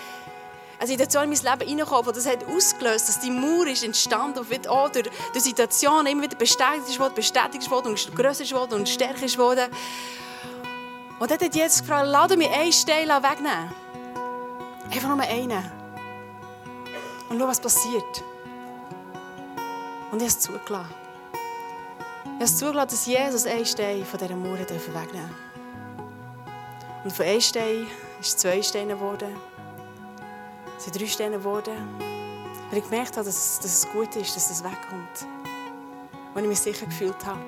eine 0.78 0.86
Situation 0.86 1.24
in 1.24 1.30
mein 1.30 1.38
Leben 1.38 1.68
hineingekommen, 1.68 2.08
und 2.08 2.16
das 2.16 2.26
hat 2.26 2.44
ausgelöst, 2.46 3.08
dass 3.08 3.20
die 3.20 3.30
Mauer 3.30 3.66
ist 3.66 3.84
entstanden 3.84 4.38
und 4.38 4.68
auch 4.68 4.88
durch 4.88 5.10
die 5.34 5.40
Situation 5.40 6.06
immer 6.06 6.22
wieder 6.22 6.36
bestätigt 6.36 6.98
wurde, 6.98 7.14
bestätigt 7.14 7.70
wurde 7.70 7.90
und 7.90 8.16
grösser 8.16 8.56
wurde 8.56 8.76
und 8.76 8.88
stärker 8.88 9.26
wurde. 9.36 9.68
Und 11.18 11.30
dann 11.30 11.38
hat 11.38 11.54
Jesus 11.54 11.80
gefragt, 11.80 12.06
lass 12.08 12.34
mich 12.34 12.50
einen 12.50 12.72
Stein 12.72 13.08
wegnehmen. 13.08 13.74
Einfach 14.90 15.08
nur 15.08 15.20
einen. 15.20 15.70
Und 17.28 17.38
schau, 17.38 17.46
was 17.46 17.60
passiert. 17.60 18.24
Und 20.10 20.22
ich 20.22 20.28
habe 20.28 20.38
es 20.38 20.40
zugelassen. 20.40 20.99
Ich 22.40 22.46
habe 22.46 22.56
zugelassen, 22.56 22.88
dass 22.88 23.04
Jesus 23.04 23.44
einen 23.44 23.66
Stein 23.66 24.02
von 24.02 24.18
dieser 24.18 24.34
Mauer 24.34 24.58
wegnehmen 24.58 25.12
darf. 25.12 27.04
Und 27.04 27.12
von 27.12 27.26
einem 27.26 27.40
Stein 27.42 27.86
ist 28.18 28.40
zwei 28.40 28.62
Steine 28.62 28.94
geworden. 28.94 29.36
Es 30.78 30.84
sind 30.84 30.98
drei 30.98 31.06
Steine 31.06 31.36
geworden. 31.36 31.74
Weil 32.70 32.78
ich 32.78 32.84
gemerkt 32.84 33.18
habe, 33.18 33.26
dass, 33.26 33.58
dass 33.58 33.66
es 33.70 33.92
gut 33.92 34.16
ist, 34.16 34.34
dass 34.34 34.50
es 34.50 34.64
wegkommt. 34.64 35.26
Und 36.34 36.42
ich 36.42 36.48
mich 36.48 36.60
sicher 36.60 36.86
gefühlt 36.86 37.26
habe. 37.26 37.40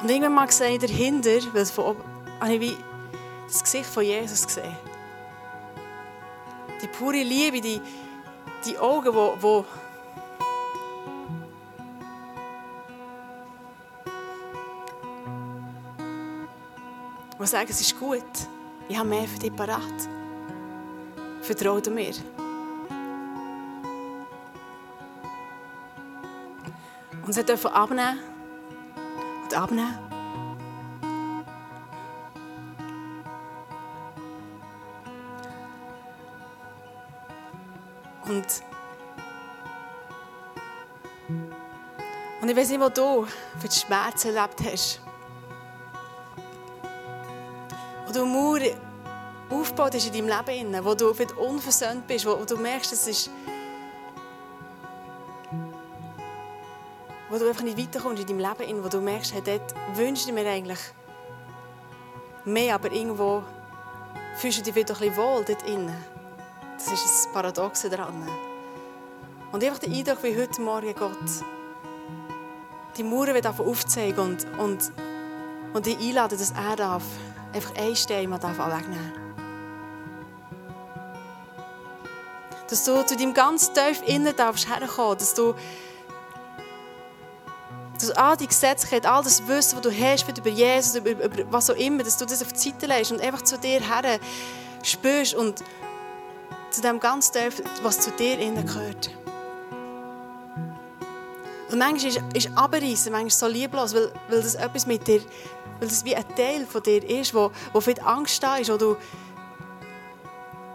Und 0.00 0.08
irgendwann 0.08 0.32
mal 0.32 0.46
gesehen, 0.46 0.80
dahinter, 0.80 1.38
weil 1.52 1.66
von 1.66 1.84
oben, 1.84 2.04
habe 2.40 2.54
ich 2.54 2.78
das 3.48 3.64
Gesicht 3.64 3.90
von 3.90 4.02
Jesus 4.02 4.46
gesehen. 4.46 4.74
Die 6.80 6.88
pure 6.88 7.22
Liebe, 7.22 7.60
die, 7.60 7.82
die 8.64 8.78
Augen, 8.78 9.12
die, 9.12 9.40
die 9.42 9.85
die 17.46 17.50
sagen, 17.52 17.68
es 17.70 17.80
ist 17.80 17.98
gut. 17.98 18.24
Ich 18.88 18.98
habe 18.98 19.08
mehr 19.08 19.24
für 19.24 19.38
dich 19.38 19.54
parat. 19.54 19.80
Vertraue 21.42 21.80
mir. 21.90 22.12
Und 27.24 27.32
sie 27.32 27.44
dürfen 27.44 27.70
abnehmen 27.70 28.18
und 29.44 29.56
abnehmen. 29.56 29.98
Und, 38.28 38.62
und 42.42 42.48
ich 42.48 42.56
weiß 42.56 42.70
nicht, 42.70 42.80
wo 42.80 42.88
du 42.88 43.24
für 43.60 43.68
die 43.68 43.76
Schmerzen 43.76 44.34
erlebt 44.34 44.60
hast. 44.64 45.05
Du 48.16 48.24
Mauer 48.24 48.60
aufgebaut 49.50 49.94
hast 49.94 50.06
in 50.06 50.26
deinem 50.26 50.46
Leben, 50.46 50.84
wo 50.84 50.94
du 50.94 51.14
unversöhnt 51.38 52.06
bist, 52.06 52.26
wo, 52.26 52.34
du 52.44 52.56
merkst, 52.56 52.92
es 52.92 53.06
ist. 53.06 53.30
wo 57.28 57.38
du 57.38 57.48
einfach 57.48 57.64
nicht 57.64 57.76
weiterkommst 57.76 58.22
in 58.22 58.38
deinem 58.38 58.58
Leben, 58.58 58.84
wo 58.84 58.88
du 58.88 59.00
merkst, 59.00 59.34
hey, 59.34 59.42
dort 59.44 59.74
wünschst 59.96 60.28
du 60.28 60.32
mir 60.32 60.48
eigentlich 60.48 60.78
mehr, 62.44 62.76
aber 62.76 62.92
irgendwo 62.92 63.42
fühlst 64.36 64.58
du 64.58 64.62
dich 64.62 64.74
wieder 64.74 64.94
ein 64.94 65.00
bisschen 65.00 65.16
wohl 65.16 65.44
dort 65.44 65.62
innen. 65.68 65.96
Das 66.76 66.86
ist 66.86 67.04
das 67.04 67.32
Paradoxe 67.32 67.90
daran. 67.90 68.28
Und 69.50 69.64
einfach 69.64 69.78
der 69.78 69.92
Eindruck, 69.92 70.22
wie 70.22 70.36
heute 70.38 70.60
Morgen 70.60 70.94
Gott 70.94 71.16
die 72.96 73.02
Mauern 73.02 73.34
wieder 73.34 73.54
aufzeigen 73.58 74.18
und, 74.18 74.46
und, 74.58 74.92
und 75.74 75.86
dich 75.86 75.98
einladen, 75.98 76.38
dass 76.38 76.52
er 76.52 76.76
darf 76.76 77.02
einfach 77.56 77.74
einen 77.76 77.96
Stein 77.96 78.28
mal 78.28 78.40
wegnehmen 78.40 79.12
Dass 82.68 82.84
du 82.84 83.04
zu 83.04 83.16
deinem 83.16 83.32
ganz 83.32 83.72
tief 83.72 84.02
innen 84.06 84.34
darfst 84.36 84.68
herkommen, 84.68 85.18
dass 85.18 85.34
du 85.34 85.54
dass 87.94 88.10
all 88.10 88.36
die 88.36 88.46
Gesetzlichkeit, 88.46 89.06
all 89.06 89.22
das 89.22 89.46
Wissen, 89.48 89.80
das 89.80 89.90
du 89.90 89.90
hast 89.90 90.38
über 90.38 90.50
Jesus, 90.50 90.96
über, 90.96 91.10
über 91.12 91.50
was 91.50 91.70
auch 91.70 91.76
immer, 91.76 92.02
dass 92.02 92.18
du 92.18 92.26
das 92.26 92.42
auf 92.42 92.52
die 92.52 92.58
Seite 92.58 92.86
legst 92.86 93.10
und 93.10 93.22
einfach 93.22 93.40
zu 93.40 93.58
dir 93.58 93.80
her 93.80 94.20
spürst 94.82 95.34
und 95.34 95.62
zu 96.70 96.82
dem 96.82 97.00
ganz 97.00 97.30
tief, 97.30 97.62
was 97.82 98.00
zu 98.00 98.10
dir 98.10 98.38
innen 98.38 98.66
gehört. 98.66 99.10
Und 101.76 101.80
manchmal 101.80 102.10
ist, 102.10 102.22
ist 102.32 102.50
Abreißen 102.56 103.12
manchmal 103.12 103.30
so 103.30 103.46
lieblos, 103.46 103.94
weil, 103.94 104.10
weil 104.30 104.42
das 104.42 104.54
etwas 104.54 104.86
mit 104.86 105.06
dir 105.06 105.20
weil 105.78 105.88
es 105.88 106.02
wie 106.06 106.16
ein 106.16 106.24
Teil 106.34 106.64
von 106.64 106.82
dir 106.82 107.04
ist, 107.06 107.34
wo, 107.34 107.50
wo 107.74 107.82
viel 107.82 108.00
Angst 108.00 108.42
da 108.42 108.56
ist, 108.56 108.72
wo 108.72 108.78
du, 108.78 108.96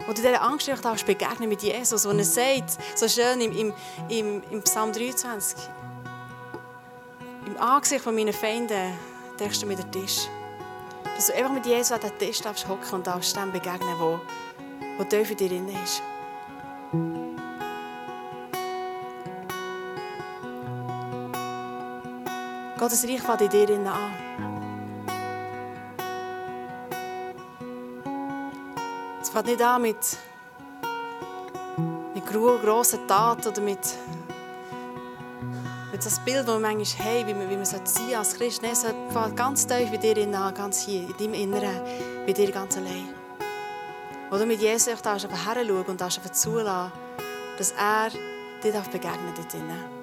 wo 0.06 0.12
du 0.12 0.14
dieser 0.14 0.40
Angst 0.40 0.68
darfst 0.68 1.04
begegnen 1.04 1.48
mit 1.48 1.60
Jesus, 1.60 2.06
wo 2.06 2.10
er 2.10 2.22
sagt, 2.22 2.78
so 2.94 3.08
schön 3.08 3.40
im, 3.40 3.50
im, 3.50 3.72
im, 4.08 4.42
im 4.48 4.62
Psalm 4.62 4.92
23, 4.92 5.58
im 7.46 7.60
Angesicht 7.60 8.04
von 8.04 8.14
meinen 8.14 8.32
Feinden 8.32 8.92
denkst 9.40 9.58
du 9.58 9.66
mir 9.66 9.74
den 9.74 9.90
Tisch. 9.90 10.28
Dass 11.16 11.26
du 11.26 11.34
einfach 11.34 11.52
mit 11.52 11.66
Jesus 11.66 11.90
an 11.90 11.98
den 11.98 12.16
Tisch 12.16 12.40
darfst 12.42 12.68
hocken 12.68 12.94
und 12.94 13.08
darfst 13.08 13.34
dem 13.34 13.50
begegnen, 13.50 13.98
wo, 13.98 14.20
wo 14.98 15.02
tief 15.02 15.32
in 15.32 15.36
dir 15.36 15.48
drin 15.48 15.68
ist. 15.82 16.00
Gottes 22.82 23.04
Reich 23.04 23.22
fängt 23.22 23.42
in 23.42 23.48
dir 23.48 23.92
an. 23.92 24.10
fängt 29.30 29.46
nicht 29.46 29.62
an 29.62 29.82
mit, 29.82 29.96
mit 32.12 32.26
grossen 32.26 33.06
Taten 33.06 33.46
oder 33.46 33.60
mit, 33.60 33.78
mit 35.92 36.04
das 36.04 36.18
Bild, 36.24 36.38
das 36.38 36.46
wir 36.48 36.58
manchmal 36.58 37.06
haben, 37.06 37.26
wie 37.28 37.34
man, 37.34 37.50
wie 37.50 37.54
man 37.54 37.64
sein 37.64 38.16
als 38.16 38.34
Christ. 38.34 38.62
Nein, 38.62 38.72
es 38.72 38.82
fängt 38.82 39.36
ganz 39.36 39.64
tief 39.64 39.88
bei 39.88 39.98
dir 39.98 40.36
an, 40.36 40.52
ganz 40.52 40.84
hier, 40.84 41.02
in 41.02 41.16
deinem 41.16 41.34
Inneren, 41.34 41.82
bei 42.26 42.32
dir 42.32 42.50
ganz 42.50 42.76
allein. 42.76 43.10
Du 44.28 44.44
mit 44.44 44.60
Jesus 44.60 44.88
einfach 44.88 45.54
herschauen 45.54 45.84
und 45.86 46.34
zulassen 46.34 46.92
dass 47.58 47.70
er 47.78 48.08
dir 48.60 48.72
begegnen 48.90 49.34
darf. 49.36 50.01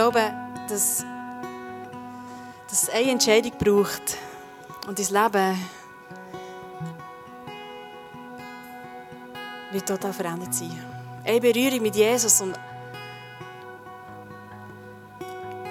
Glaube, 0.00 0.32
dass, 0.66 1.04
dass 2.70 2.84
es 2.84 2.88
eine 2.88 3.10
Entscheidung 3.10 3.52
braucht 3.58 4.16
und 4.86 4.98
dein 4.98 5.06
Leben 5.06 5.58
wird 9.72 9.86
total 9.86 10.14
verändert 10.14 10.54
sein. 10.54 10.72
Eine 11.22 11.38
Berührung 11.38 11.82
mit 11.82 11.94
Jesus 11.94 12.40
und, 12.40 12.58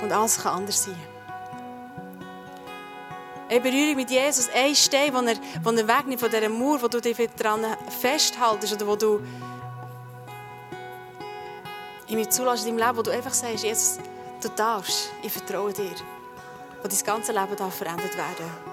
und 0.04 0.12
alles 0.12 0.38
kann 0.38 0.58
anders 0.58 0.84
sein. 0.84 0.96
Eine 3.50 3.62
Berührung 3.62 3.96
mit 3.96 4.12
Jesus, 4.12 4.48
ein 4.54 4.76
Stein, 4.76 5.12
wo 5.12 5.22
er, 5.22 5.38
wo 5.64 5.72
er 5.72 5.88
wegnimmt 5.88 6.20
von 6.20 6.30
dieser 6.30 6.50
Mauer, 6.50 6.80
wo 6.84 6.88
du 6.88 7.02
dich 7.02 7.18
daran 7.36 7.66
festhaltest 8.00 8.74
oder 8.74 8.86
wo 8.86 8.96
du 8.96 9.22
ihm 12.08 12.30
zulässt 12.30 12.68
in 12.68 12.78
deinem 12.78 12.88
Leben, 12.88 12.98
wo 13.00 13.02
du 13.02 13.10
einfach 13.10 13.34
sagst, 13.34 13.64
Jesus, 13.64 13.98
du 14.42 14.50
darfst, 14.50 15.10
ich 15.22 15.32
vertraue 15.32 15.74
dir, 15.74 15.96
wo 16.82 16.88
dein 16.88 17.04
ganze 17.06 17.32
Leben 17.32 17.56
darf 17.56 17.76
verändert 17.76 18.16
werden 18.16 18.70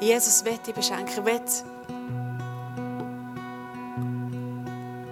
Jesus 0.00 0.44
wird 0.44 0.66
dich 0.66 0.74
beschenken, 0.74 1.24
wird 1.24 1.64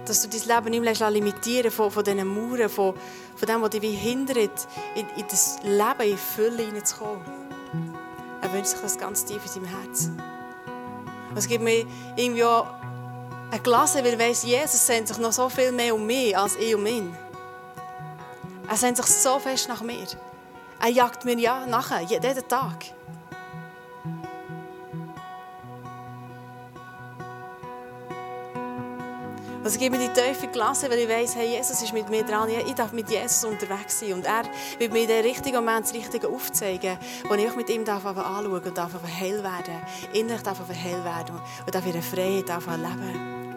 dass 0.05 0.21
du 0.21 0.27
dein 0.27 0.63
Leben 0.63 0.83
nicht 0.83 0.99
mehr 0.99 1.09
limitieren 1.09 1.71
von, 1.71 1.89
von 1.89 2.03
diesen 2.03 2.27
Mauern, 2.27 2.69
von, 2.69 2.93
von 3.35 3.47
dem, 3.47 3.61
was 3.61 3.69
dich 3.71 3.99
hindert, 3.99 4.67
in, 4.95 5.07
in 5.15 5.25
das 5.27 5.57
Leben 5.63 6.11
in 6.11 6.17
Fülle 6.17 6.63
hineinzukommen. 6.63 7.21
Er 8.41 8.53
wünscht 8.53 8.71
sich 8.71 8.81
das 8.81 8.97
ganz 8.97 9.25
tief 9.25 9.41
in 9.45 9.51
seinem 9.51 9.65
Herz. 9.65 10.09
Es 11.35 11.47
gibt 11.47 11.63
mir 11.63 11.85
irgendwie 12.15 12.43
auch 12.43 12.67
ein 13.49 13.63
Klasse, 13.63 14.03
weil 14.03 14.19
weiss, 14.19 14.43
Jesus 14.43 14.85
sehnt 14.85 15.07
sich 15.07 15.17
noch 15.17 15.31
so 15.31 15.49
viel 15.49 15.71
mehr 15.71 15.95
um 15.95 16.05
mich 16.05 16.37
als 16.37 16.57
ich 16.57 16.75
um 16.75 16.85
ihn. 16.85 17.15
Er 18.67 18.77
sehnt 18.77 18.97
sich 18.97 19.05
so 19.05 19.39
fest 19.39 19.67
nach 19.69 19.81
mir. 19.81 20.07
Er 20.79 20.89
jagt 20.89 21.25
mir 21.25 21.37
ja 21.37 21.65
nachher, 21.65 22.01
jeden 22.01 22.47
Tag. 22.47 22.85
Also 29.63 29.79
gebe 29.79 29.97
mir 29.97 30.09
die 30.09 30.13
tiefe 30.13 30.47
Klasse, 30.47 30.89
weil 30.89 30.99
ich 30.99 31.09
weiss, 31.09 31.37
hey, 31.37 31.55
Jesus 31.55 31.81
ist 31.81 31.93
mit 31.93 32.09
mir 32.09 32.23
dran. 32.23 32.49
Ich 32.49 32.73
darf 32.73 32.91
mit 32.91 33.09
Jesus 33.09 33.45
unterwegs 33.45 33.97
sein. 33.97 34.13
Und 34.13 34.25
er 34.25 34.43
wird 34.77 34.91
mir 34.91 35.03
in 35.03 35.07
den 35.07 35.23
richtigen 35.23 35.55
Moment 35.55 35.85
das 35.85 35.93
Richtige 35.93 36.27
aufzeigen, 36.27 36.97
wo 37.29 37.33
ich 37.35 37.55
mit 37.55 37.69
ihm 37.69 37.85
darf 37.85 38.05
anschauen 38.05 38.51
und 38.51 38.77
darf 38.77 38.91
heil 39.19 39.41
werden. 39.41 39.81
Innerlich 40.11 40.43
darf 40.43 40.59
heil 40.67 41.03
werden 41.05 41.39
und 41.65 41.73
darf 41.73 41.85
in 41.85 41.93
der 41.93 42.03
Freiheit 42.03 42.49
leben. 42.77 43.55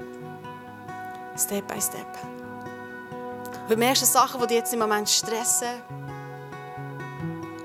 Step 1.37 1.67
by 1.67 1.81
step. 1.81 2.46
Die 3.69 3.83
ersten 3.83 4.07
Sachen, 4.07 4.41
die 4.43 4.47
dich 4.47 4.57
jetzt 4.59 4.73
im 4.73 4.79
Moment 4.79 5.09
stressen, 5.09 5.83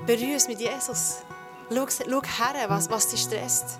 berühre 0.07 0.35
es 0.35 0.47
mit 0.47 0.59
Jesus. 0.59 1.17
Schau, 1.69 1.85
schau 1.87 2.21
her, 2.23 2.69
was, 2.69 2.89
was 2.89 3.07
dich 3.07 3.21
stresst. 3.21 3.77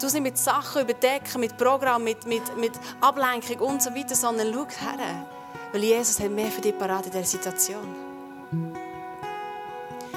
Du 0.00 0.06
es 0.06 0.14
nicht 0.14 0.22
mit 0.22 0.38
Sachen 0.38 0.82
überdecken, 0.82 1.40
mit 1.40 1.56
Programm, 1.56 2.02
mit, 2.02 2.24
mit, 2.26 2.56
mit 2.56 2.72
Ablenkung 3.00 3.58
und 3.68 3.82
so 3.82 3.94
weiter, 3.94 4.14
sondern 4.14 4.52
schau 4.54 4.66
her. 4.86 5.26
Weil 5.72 5.84
Jesus 5.84 6.18
hat 6.18 6.30
mehr 6.30 6.50
für 6.50 6.62
dich 6.62 6.78
parat 6.78 7.04
in 7.06 7.12
dieser 7.12 7.24
Situation. 7.24 7.94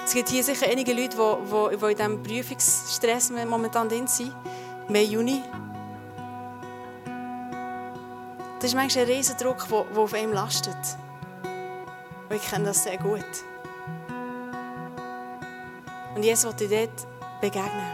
Es 0.05 0.13
gibt 0.13 0.29
hier 0.29 0.43
sicher 0.43 0.67
einige 0.67 0.93
Leute, 0.93 1.17
die, 1.17 1.75
die, 1.75 1.77
die 1.77 1.91
in 1.91 1.97
diesem 1.97 2.23
Prüfungsstress 2.23 3.31
momentan 3.31 3.89
drin 3.89 4.07
sind. 4.07 4.33
Mai, 4.87 5.03
Juni. 5.03 5.43
Das 8.61 8.69
ist 8.69 8.75
manchmal 8.75 9.05
ein 9.05 9.11
riesen 9.11 9.35
Druck, 9.37 9.67
der, 9.67 9.97
auf 9.97 10.13
einem 10.13 10.33
lastet. 10.33 10.75
Und 12.29 12.35
ich 12.35 12.47
kenne 12.47 12.65
das 12.65 12.83
sehr 12.83 12.99
gut. 12.99 13.25
Und 16.15 16.21
Jesus 16.21 16.45
will 16.45 16.67
dir 16.67 16.85
dort 16.85 17.41
begegnen. 17.41 17.91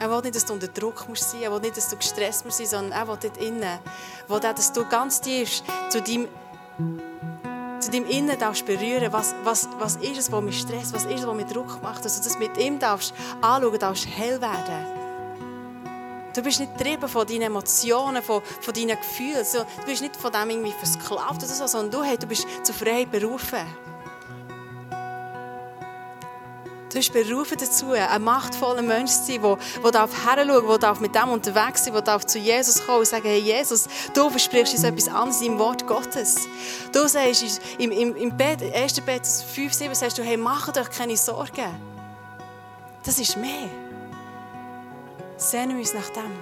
Er 0.00 0.10
will 0.10 0.20
nicht, 0.22 0.34
dass 0.34 0.44
du 0.44 0.54
unter 0.54 0.66
Druck 0.66 1.08
musst. 1.08 1.32
Er 1.40 1.52
will 1.52 1.60
nicht, 1.60 1.76
dass 1.76 1.88
du 1.88 1.96
gestresst 1.96 2.44
musst 2.44 2.58
sein 2.58 2.66
sondern 2.66 2.92
er 2.98 3.06
will 3.06 3.16
dort 3.22 3.36
innen. 3.36 3.78
Will 4.26 4.36
auch, 4.36 4.40
dass 4.40 4.72
du 4.72 4.84
ganz 4.84 5.20
tief 5.20 5.62
zu 5.88 6.02
deinem, 6.02 6.26
zu 7.78 7.88
deinem 7.92 8.06
Innen 8.08 8.36
darfst 8.36 8.66
berühren 8.66 9.12
was, 9.12 9.32
was, 9.44 9.68
was 9.78 9.94
ist 9.96 10.18
es, 10.18 10.32
was 10.32 10.42
mich 10.42 10.58
stresst, 10.58 10.92
was 10.92 11.04
ist 11.04 11.20
es, 11.20 11.26
was 11.26 11.36
mich 11.36 11.46
Druck 11.46 11.80
macht. 11.84 12.04
Dass 12.04 12.20
du 12.20 12.28
das 12.28 12.36
mit 12.36 12.58
ihm 12.58 12.80
darfst 12.80 13.14
anschauen 13.40 13.78
darfst, 13.78 14.08
hell 14.08 14.40
werden. 14.40 15.05
Du 16.36 16.42
bist 16.42 16.60
nicht 16.60 16.76
getrieben 16.76 17.08
von 17.08 17.26
deinen 17.26 17.42
Emotionen, 17.42 18.22
von, 18.22 18.42
von 18.60 18.74
deinen 18.74 18.98
Gefühlen. 18.98 19.42
Du 19.54 19.86
bist 19.86 20.02
nicht 20.02 20.16
von 20.16 20.30
dem 20.30 20.50
irgendwie 20.50 20.72
versklavt 20.72 21.42
oder 21.42 21.46
so, 21.46 21.66
sondern 21.66 21.90
du, 21.90 22.06
hey, 22.06 22.18
du 22.18 22.26
bist 22.26 22.46
zu 22.62 22.74
frei 22.74 23.06
berufen. 23.06 23.60
Du 26.90 26.98
bist 26.98 27.10
berufen 27.10 27.56
dazu, 27.58 27.92
ein 27.92 28.22
machtvoller 28.22 28.82
Mensch 28.82 29.12
zu 29.12 29.32
sein, 29.32 29.40
der, 29.40 29.58
der 29.82 29.90
darf 29.90 30.26
heranschauen, 30.26 30.78
der 30.78 30.94
mit 31.00 31.14
dem 31.14 31.28
unterwegs 31.30 31.86
sein, 31.86 32.04
der 32.04 32.20
zu 32.20 32.38
Jesus 32.38 32.84
kommen 32.84 32.98
und 32.98 33.08
sagen, 33.08 33.24
hey 33.24 33.40
Jesus, 33.40 33.88
du 34.12 34.28
versprichst 34.28 34.74
uns 34.74 34.84
etwas 34.84 35.08
anderes 35.08 35.40
im 35.40 35.58
Wort 35.58 35.86
Gottes. 35.86 36.46
Du 36.92 37.08
sagst 37.08 37.62
im, 37.78 37.90
im, 37.90 38.14
im 38.14 38.36
Bett, 38.36 38.62
1. 38.74 39.00
Petrus 39.00 39.42
5, 39.42 39.72
7 39.72 39.94
sagst 39.94 40.18
du, 40.18 40.22
hey, 40.22 40.36
mach 40.36 40.70
doch 40.70 40.90
keine 40.90 41.16
Sorgen. 41.16 41.74
Das 43.02 43.18
ist 43.18 43.38
mehr. 43.38 43.85
Sehnen 45.36 45.70
wir 45.70 45.78
uns 45.78 45.94
nach 45.94 46.08
dem. 46.10 46.32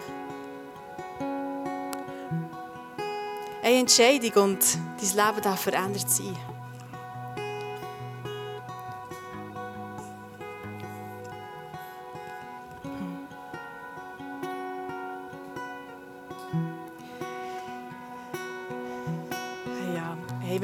Eine 3.63 3.79
Entscheidung 3.79 4.45
und 4.45 4.79
dein 5.01 5.27
Leben 5.27 5.43
darf 5.43 5.61
verändert 5.61 6.09
sein. 6.09 6.37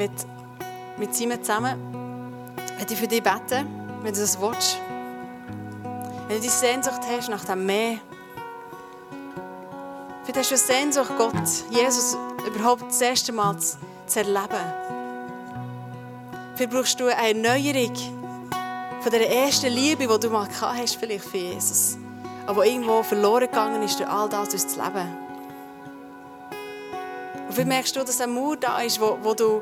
will 0.01 0.09
mit 0.97 1.15
Simon 1.15 1.43
zusammen 1.43 1.79
ich 2.89 2.97
für 2.97 3.07
dich 3.07 3.23
beten, 3.23 3.67
wenn 4.01 4.13
du 4.13 4.19
das 4.19 4.39
willst. 4.41 4.79
Wenn 6.27 6.37
du 6.37 6.41
die 6.41 6.49
Sehnsucht 6.49 7.01
hast 7.09 7.29
nach 7.29 7.45
dem 7.45 7.65
Meer. 7.65 7.99
Vielleicht 10.23 10.51
hast 10.51 10.51
du 10.51 10.73
eine 10.73 10.81
Sehnsucht, 10.81 11.11
Gott, 11.17 11.33
Jesus 11.69 12.17
überhaupt 12.45 12.83
das 12.87 13.01
erste 13.01 13.31
Mal 13.31 13.57
zu, 13.57 13.77
zu 14.05 14.19
erleben. 14.19 14.73
Vielleicht 16.55 16.71
brauchst 16.71 16.99
du 16.99 17.07
eine 17.07 17.29
Erneuerung 17.29 17.95
von 19.01 19.11
der 19.11 19.29
ersten 19.29 19.71
Liebe, 19.73 20.07
die 20.07 20.19
du 20.19 20.29
mal 20.29 20.47
gehabt 20.47 20.77
hast, 20.77 20.95
vielleicht 20.95 21.25
für 21.25 21.37
Jesus. 21.37 21.97
Aber 22.45 22.65
irgendwo 22.65 23.01
verloren 23.01 23.47
gegangen 23.47 23.81
ist 23.81 23.99
durch 23.99 24.09
all 24.09 24.29
das, 24.29 24.49
durch 24.49 24.63
das 24.63 24.75
Leben. 24.75 25.07
Und 27.47 27.53
vielleicht 27.53 27.67
merkst 27.67 27.95
du, 27.95 28.03
dass 28.03 28.21
ein 28.21 28.31
Mauer 28.31 28.57
da 28.57 28.79
ist, 28.81 29.01
wo, 29.01 29.17
wo 29.21 29.33
du 29.33 29.61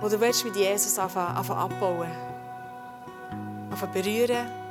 wo 0.00 0.08
du 0.08 0.20
willst 0.20 0.44
mit 0.44 0.54
Jesus 0.54 0.98
anfangen, 0.98 1.36
anfangen 1.36 1.60
abbauen. 1.60 2.10
Anfangen 3.70 3.92
berühren. 3.92 4.65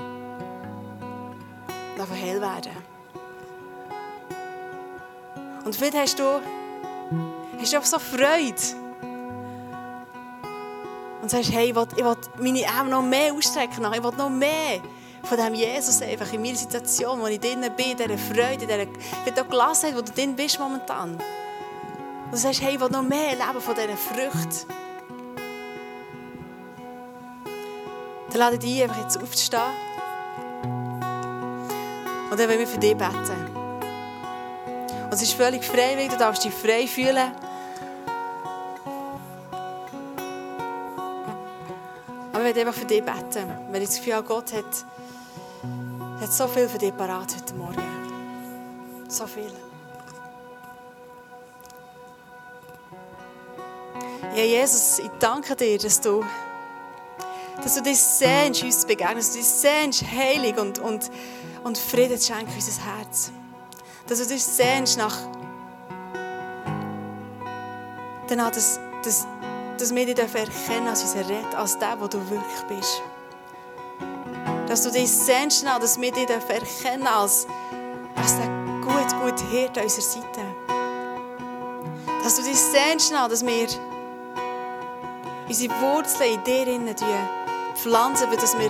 Und 2.05 2.11
anfangen 2.11 2.21
heil 2.21 2.41
werden. 2.41 2.71
Und 5.63 5.75
vielleicht 5.75 5.97
hast 5.97 6.19
du, 6.19 6.41
hast 7.59 7.73
du 7.73 7.77
einfach 7.77 7.89
so 7.89 7.99
Freude. 7.99 8.55
Und 11.21 11.31
sagst, 11.31 11.51
hey, 11.51 11.69
ich 11.69 11.75
will, 11.75 11.87
ich 11.95 12.03
will 12.03 12.15
meine 12.39 12.67
Arme 12.67 12.91
noch 12.91 13.01
mehr 13.01 13.33
ausstrecken. 13.33 13.83
Ich 13.91 14.03
will 14.03 14.11
noch 14.17 14.29
mehr 14.29 14.79
von 15.23 15.37
diesem 15.37 15.55
Jesus 15.55 16.01
einfach 16.03 16.31
in 16.31 16.43
meiner 16.43 16.55
Situation, 16.55 17.19
wo 17.19 17.25
ich 17.25 17.39
drinnen 17.39 17.75
bin, 17.75 17.91
in 17.91 17.97
dieser 17.97 18.17
Freude, 18.17 18.67
dieser, 18.67 18.81
in 18.81 19.49
Gelassenheit, 19.49 19.97
wo 19.97 20.01
du 20.01 20.11
drin 20.11 20.35
bist 20.35 20.59
momentan. 20.59 21.13
Und 21.15 22.31
du 22.31 22.37
sagst, 22.37 22.61
hey, 22.61 22.75
ich 22.75 22.79
will 22.79 22.89
noch 22.89 23.01
mehr 23.01 23.31
leben 23.31 23.59
von 23.59 23.73
dieser 23.73 23.97
Frucht. 23.97 24.67
Dann 28.29 28.37
lade 28.37 28.55
ich 28.55 28.59
dich 28.59 28.83
einfach 28.83 29.01
jetzt. 29.01 29.17
Und 32.35 32.41
dann 32.41 32.49
wollen 32.49 32.59
wir 32.59 32.67
für 32.67 32.77
dich 32.77 32.97
beten. 32.97 33.55
Und 35.05 35.13
es 35.13 35.21
ist 35.21 35.35
völlig 35.35 35.63
freiwillig, 35.63 36.09
du 36.09 36.17
darfst 36.17 36.43
dich 36.43 36.53
frei 36.53 36.85
fühlen. 36.85 37.31
Aber 42.33 42.45
ich 42.45 42.53
will 42.53 42.67
einfach 42.67 42.77
für 42.77 42.87
dich 42.87 43.01
beten, 43.01 43.49
weil 43.71 43.83
ich 43.83 43.87
das 43.87 43.97
Gefühl 43.99 44.15
habe, 44.15 44.27
Gott 44.27 44.51
hat, 44.51 44.65
hat 46.19 46.33
so 46.33 46.45
viel 46.49 46.67
für 46.67 46.77
dich 46.77 46.93
parat 46.97 47.33
heute 47.37 47.53
Morgen. 47.53 49.05
So 49.07 49.27
viel. 49.27 49.53
Ja, 54.35 54.43
Jesus, 54.43 54.99
ich 54.99 55.11
danke 55.19 55.55
dir, 55.55 55.77
dass 55.77 56.01
du 56.01 56.21
dass 57.63 57.75
du 57.75 57.81
dich 57.81 57.99
sehnst, 57.99 58.63
uns 58.63 58.81
zu 58.81 58.87
begegnen, 58.87 59.17
dass 59.17 59.31
du 59.31 59.37
dich 59.37 59.47
sehnst, 59.47 60.03
Heilung 60.03 60.67
und, 60.67 60.79
und, 60.79 61.11
und 61.63 61.77
Frieden 61.77 62.17
zu 62.17 62.27
schenken 62.27 62.51
in 62.51 62.55
unser 62.55 62.85
Herz. 62.85 63.31
Dass 64.07 64.19
du 64.19 64.27
dich 64.27 64.43
sehnst 64.43 64.97
nach 64.97 65.15
danach, 68.27 68.51
dass, 68.51 68.79
dass, 69.03 69.27
dass 69.77 69.93
wir 69.93 70.05
dich 70.05 70.17
erkennen 70.17 70.87
als 70.87 71.03
unser 71.03 71.27
Retter, 71.27 71.57
als 71.57 71.77
der, 71.77 71.99
wo 71.99 72.07
du 72.07 72.17
wirklich 72.29 72.61
bist. 72.67 73.01
Dass 74.67 74.83
du 74.83 74.91
dich 74.91 75.09
sehnst 75.09 75.63
danach, 75.63 75.79
dass 75.79 75.99
wir 75.99 76.11
dich 76.11 76.29
erkennen 76.29 77.07
als, 77.07 77.47
als 78.15 78.35
der 78.37 78.47
gut, 78.81 79.21
gute 79.21 79.45
Hirte 79.49 79.81
an 79.81 79.85
unserer 79.85 80.03
Seite. 80.03 80.41
Dass 82.23 82.35
du 82.35 82.43
dich 82.43 82.59
sehnst 82.59 83.11
danach, 83.11 83.29
dass 83.29 83.45
wir 83.45 83.67
unsere 85.47 85.73
Wurzeln 85.81 86.33
in 86.33 86.43
dir 86.43 86.67
innen 86.67 86.95
pflanzen, 87.75 88.27
dass 88.31 88.57
wir, 88.57 88.69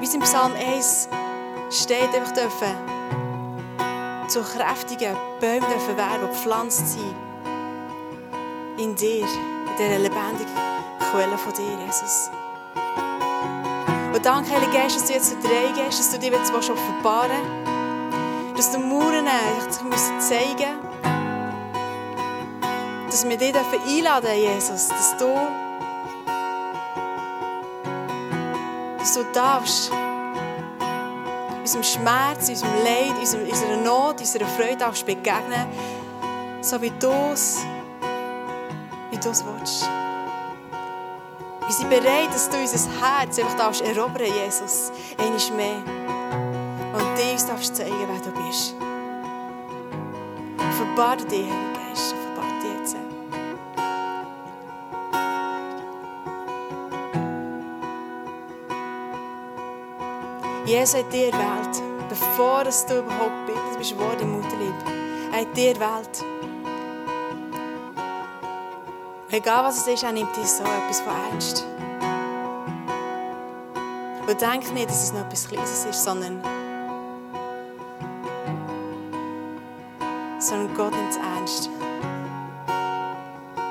wie 0.00 0.04
es 0.04 0.14
im 0.14 0.20
Psalm 0.20 0.52
1 0.54 1.08
steht, 1.70 2.14
einfach 2.14 2.32
dürfen 2.32 2.92
zu 4.28 4.40
kräftigen 4.42 5.14
Bäumen 5.40 5.60
dürfen 5.60 5.96
werden, 5.96 6.20
die 6.22 6.26
gepflanzt 6.28 6.92
sind 6.92 7.14
in 8.78 8.94
dir, 8.94 9.26
in 9.26 9.76
dieser 9.78 9.98
lebendigen 9.98 10.54
Quelle 11.10 11.36
von 11.36 11.52
dir, 11.52 11.86
Jesus. 11.86 12.30
Und 14.14 14.24
danke, 14.24 14.50
Heilige 14.52 14.72
Geist, 14.72 14.96
dass 14.96 15.06
du 15.06 15.12
jetzt 15.12 15.36
drei 15.42 15.72
gehst, 15.74 15.98
dass 15.98 16.10
du 16.10 16.18
dir 16.18 16.32
jetzt 16.32 16.52
offenbaren 16.52 17.30
willst, 18.54 18.58
dass 18.58 18.72
du 18.72 18.78
Mauern 18.78 19.26
müssen 19.88 20.20
zeigen 20.20 20.78
Dass 23.06 23.28
wir 23.28 23.36
dich 23.36 23.54
einladen 23.54 24.26
dürfen, 24.26 24.54
Jesus. 24.54 24.88
Dass 24.88 25.16
du, 25.18 25.26
dass 29.02 29.14
du 29.14 29.24
darfst 29.32 29.90
unserem 31.60 31.82
Schmerz, 31.82 32.48
unserem 32.48 32.72
Leid, 32.84 33.18
unserer 33.18 33.76
Not, 33.78 34.20
unserer 34.20 34.46
Freude 34.46 34.76
darfst 34.76 35.04
begegnen, 35.04 35.66
so 36.60 36.80
wie 36.80 36.92
du 37.00 37.10
es 37.32 37.58
wie 39.10 39.16
du 39.18 39.28
es 39.30 39.44
willst. 39.44 39.90
Wir 41.66 41.72
sind 41.72 41.90
bereit, 41.90 42.28
dass 42.32 42.48
du 42.48 42.58
unser 42.58 42.90
Herz 43.00 43.38
einfach 43.40 43.56
darfst 43.56 43.82
erobern, 43.82 44.22
Jesus, 44.22 44.92
einmal 45.18 45.56
mehr. 45.56 45.82
Und 46.94 47.18
dir 47.18 47.46
darfst 47.48 47.74
zeigen, 47.74 48.06
wer 48.06 48.20
du 48.20 48.46
bist. 48.46 48.76
Offenbar 50.58 51.16
dir, 51.16 51.48
Heiliger 51.48 51.81
Jesus 60.64 60.94
hat 60.94 61.12
dir 61.12 61.32
erwählt, 61.32 61.82
bevor 62.08 62.62
du 62.62 62.98
überhaupt 62.98 63.46
bist, 63.46 63.78
bist 63.78 63.92
geworden 63.98 64.20
im 64.20 64.32
Mutterlieb. 64.32 64.74
Er 65.32 65.40
hat 65.40 65.56
dir 65.56 65.74
erwählt. 65.74 66.24
Egal 69.30 69.64
was 69.64 69.78
es 69.78 69.86
ist, 69.88 70.02
er 70.04 70.12
nimmt 70.12 70.36
dir 70.36 70.44
so 70.44 70.62
etwas 70.62 71.00
von 71.00 71.14
ernst. 71.32 71.66
Und 74.28 74.40
denk 74.40 74.72
nicht, 74.72 74.88
dass 74.88 75.02
es 75.02 75.12
noch 75.12 75.22
etwas 75.22 75.48
Kleines 75.48 75.84
ist, 75.84 76.04
sondern, 76.04 76.40
sondern 80.38 80.76
Gott 80.76 80.92
nimmt 80.92 81.10
es 81.10 81.16
ernst. 81.16 81.70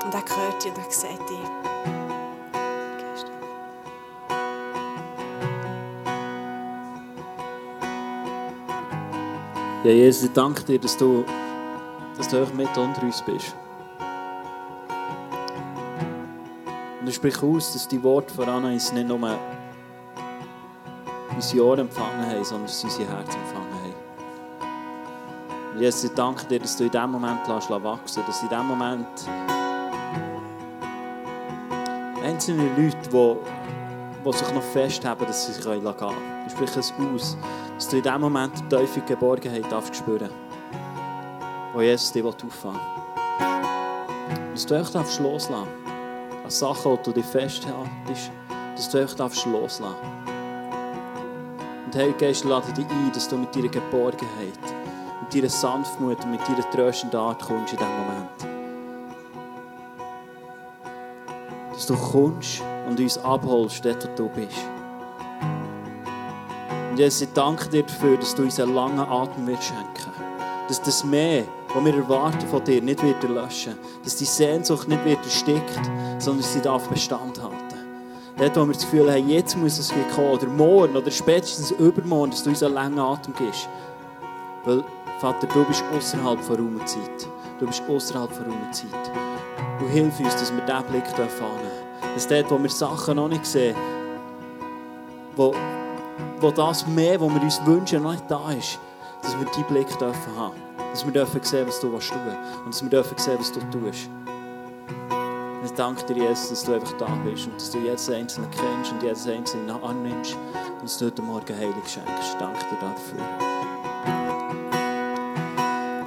Und 0.04 0.12
er 0.12 0.36
hört 0.36 0.62
dir 0.62 0.72
und 0.72 0.78
er 0.78 0.90
sieht 0.90 1.30
dir. 1.30 1.71
Ja, 9.84 9.90
Jesus, 9.90 10.28
ich 10.28 10.32
danke 10.32 10.62
dir, 10.62 10.78
dass 10.78 10.96
du, 10.96 11.24
dass 12.16 12.28
du 12.28 12.36
mit 12.54 12.68
unter 12.78 13.02
uns 13.02 13.20
bist. 13.20 13.56
Und 17.00 17.08
ich 17.08 17.16
spreche 17.16 17.44
aus, 17.44 17.72
dass 17.72 17.88
die 17.88 18.00
Worte 18.00 18.32
von 18.32 18.48
Anais 18.48 18.92
nicht 18.92 19.08
nur 19.08 19.18
unsere 21.34 21.66
Ohren 21.66 21.80
empfangen 21.80 22.24
haben, 22.24 22.44
sondern 22.44 22.66
dass 22.66 22.80
sie 22.80 22.86
unsere 22.86 23.08
Herzen 23.08 23.40
empfangen 23.40 23.72
haben. 23.74 23.92
Jesus, 25.80 26.04
ich 26.04 26.12
danke 26.12 26.46
dir, 26.46 26.60
dass 26.60 26.76
du 26.76 26.84
in 26.84 26.90
diesem 26.92 27.10
Moment 27.10 27.48
lässt 27.48 27.68
wachsen 27.68 28.22
dass 28.24 28.40
in 28.40 28.48
diesem 28.50 28.66
Moment 28.68 29.08
einzelne 32.22 32.68
Leute, 32.76 33.08
die, 33.12 33.36
die 34.24 34.32
sich 34.32 34.54
noch 34.54 34.62
festhaben, 34.62 35.26
dass 35.26 35.46
sie 35.46 35.54
sich 35.54 35.64
gehen 35.64 35.82
können. 35.82 36.16
Ich 36.46 36.52
spreche 36.52 36.78
es 36.78 36.94
aus, 37.12 37.36
dass 37.74 37.88
du 37.88 37.96
in 37.96 38.02
diesem 38.02 38.20
Moment 38.20 38.52
die 38.70 38.76
tiefe 38.76 39.00
Geborgenheit 39.00 39.70
darfst 39.70 39.96
spüren 39.96 40.30
wo 41.72 41.80
Jesus 41.80 42.12
dich 42.12 42.24
auffangen 42.24 42.80
will. 43.38 44.52
Dass 44.52 44.66
du 44.66 44.74
loslassen 44.74 44.92
darfst 44.92 45.20
an 46.44 46.50
Sachen, 46.50 46.98
die 46.98 47.02
du 47.02 47.12
dich 47.12 47.24
festhältst, 47.24 48.30
dass 48.76 48.90
du 48.90 48.98
einfach 48.98 49.16
darfst 49.16 49.46
loslassen 49.46 49.96
Und 51.86 51.96
Heilige 51.96 52.18
Geist, 52.18 52.44
lade 52.44 52.72
dich 52.72 52.86
ein, 52.86 53.12
dass 53.12 53.28
du 53.28 53.36
mit 53.36 53.54
deiner 53.54 53.68
Geborgenheit, 53.68 54.58
mit 55.22 55.34
deiner 55.34 55.48
Sanftmut 55.48 56.22
und 56.24 56.30
mit 56.30 56.46
deiner 56.46 56.70
tröstenden 56.70 57.18
Art 57.18 57.42
kommst 57.42 57.72
in 57.72 57.78
diesem 57.78 57.92
Moment. 57.92 58.28
Dass 61.72 61.86
du 61.86 61.96
kommst 61.96 62.62
und 62.86 63.00
uns 63.00 63.18
abholst, 63.18 63.84
dort 63.84 64.18
wo 64.18 64.18
du 64.18 64.28
bist. 64.28 64.81
Und 66.92 66.98
Jesus, 66.98 67.22
ich 67.22 67.32
danke 67.32 67.70
dir 67.70 67.84
dafür, 67.84 68.18
dass 68.18 68.34
du 68.34 68.42
uns 68.42 68.60
einen 68.60 68.74
langen 68.74 68.98
Atem 68.98 69.46
wirst 69.46 69.64
schenken 69.64 70.12
Dass 70.68 70.82
das 70.82 71.02
Meer 71.02 71.44
die 71.74 71.84
wir 71.86 71.94
erwarten 71.94 72.46
von 72.48 72.62
dir, 72.64 72.82
nicht 72.82 73.02
wird 73.02 73.24
erlöschen. 73.24 73.78
Dass 74.04 74.16
die 74.16 74.26
Sehnsucht 74.26 74.88
nicht 74.88 75.02
wird 75.06 75.24
erstickt, 75.24 75.80
sondern 76.18 76.42
sie 76.42 76.60
darf 76.60 76.86
Bestand 76.88 77.42
halten. 77.42 77.56
Dort, 78.36 78.56
wo 78.58 78.66
wir 78.66 78.74
das 78.74 78.82
Gefühl 78.82 79.10
haben, 79.10 79.26
jetzt 79.30 79.56
muss 79.56 79.78
es 79.78 79.90
kommen, 80.14 80.32
oder 80.32 80.46
morgen, 80.48 80.94
oder 80.94 81.10
spätestens 81.10 81.70
übermorgen, 81.70 82.32
dass 82.32 82.42
du 82.42 82.50
uns 82.50 82.62
einen 82.62 82.74
langen 82.74 82.98
Atem 82.98 83.32
gibst. 83.38 83.70
Weil, 84.66 84.84
Vater, 85.18 85.46
du 85.46 85.64
bist 85.64 85.82
außerhalb 85.96 86.40
von 86.40 86.56
Raum 86.56 86.76
und 86.78 86.86
Zeit. 86.86 87.26
Du 87.58 87.66
bist 87.66 87.82
außerhalb 87.88 88.30
von 88.30 88.44
Raum 88.44 88.58
und 88.66 88.74
Zeit. 88.74 89.10
Und 89.80 89.88
hilf 89.88 90.20
uns, 90.20 90.34
dass 90.34 90.54
wir 90.54 90.60
diesen 90.60 90.84
Blick 90.84 91.06
annehmen 91.06 91.16
dürfen. 91.16 92.14
Dass 92.14 92.28
dort, 92.28 92.50
wo 92.50 92.62
wir 92.62 92.68
Sachen 92.68 93.16
noch 93.16 93.28
nicht 93.28 93.46
sehen, 93.46 93.74
wo, 95.36 95.54
wo 96.40 96.50
das 96.50 96.86
mehr, 96.86 97.20
was 97.20 97.34
wir 97.34 97.42
uns 97.42 97.66
wünschen, 97.66 98.02
noch 98.02 98.12
nicht 98.12 98.30
da 98.30 98.50
ist, 98.50 98.78
dass 99.22 99.38
wir 99.38 99.46
diesen 99.46 99.64
Blick 99.64 99.88
dürfen 99.98 100.36
haben 100.36 100.72
dass 100.92 101.04
wir 101.06 101.12
dürfen 101.12 101.42
sehen, 101.42 101.66
was 101.66 101.80
du 101.80 101.88
tun 101.88 101.96
willst. 101.96 102.10
Und 102.64 102.74
dass 102.74 102.82
wir 102.82 102.90
dürfen 102.90 103.18
sehen, 103.18 103.38
was 103.38 103.52
du 103.52 103.60
tust. 103.70 104.10
Ich 105.64 105.72
danke 105.72 106.04
dir, 106.04 106.28
Jesus, 106.28 106.50
dass 106.50 106.64
du 106.64 106.74
einfach 106.74 106.92
da 106.98 107.06
bist 107.24 107.46
und 107.46 107.54
dass 107.54 107.70
du 107.70 107.78
jedes 107.78 108.10
Einzelne 108.10 108.48
kennst 108.50 108.92
und 108.92 109.02
jedes 109.02 109.26
Einzelne 109.26 109.80
annimmst 109.82 110.34
und 110.34 110.82
dass 110.82 111.00
heute 111.00 111.22
Morgen 111.22 111.56
Heilig 111.56 111.74
schenkst. 111.86 112.32
Ich 112.32 112.38
danke 112.38 112.58
dir 112.58 112.78
dafür. 112.80 113.20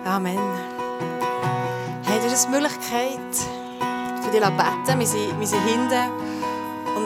Amen. 0.05 0.37
Du 2.03 2.31
hast 2.31 2.45
die 2.47 2.51
Möglichkeit, 2.51 3.35
für 4.21 4.31
dich 4.31 4.41
zu 4.43 4.51
beten. 4.51 4.99
Wir 4.99 5.07
sind, 5.07 5.39
wir 5.39 5.47
sind 5.47 5.63
hinten. 5.63 6.35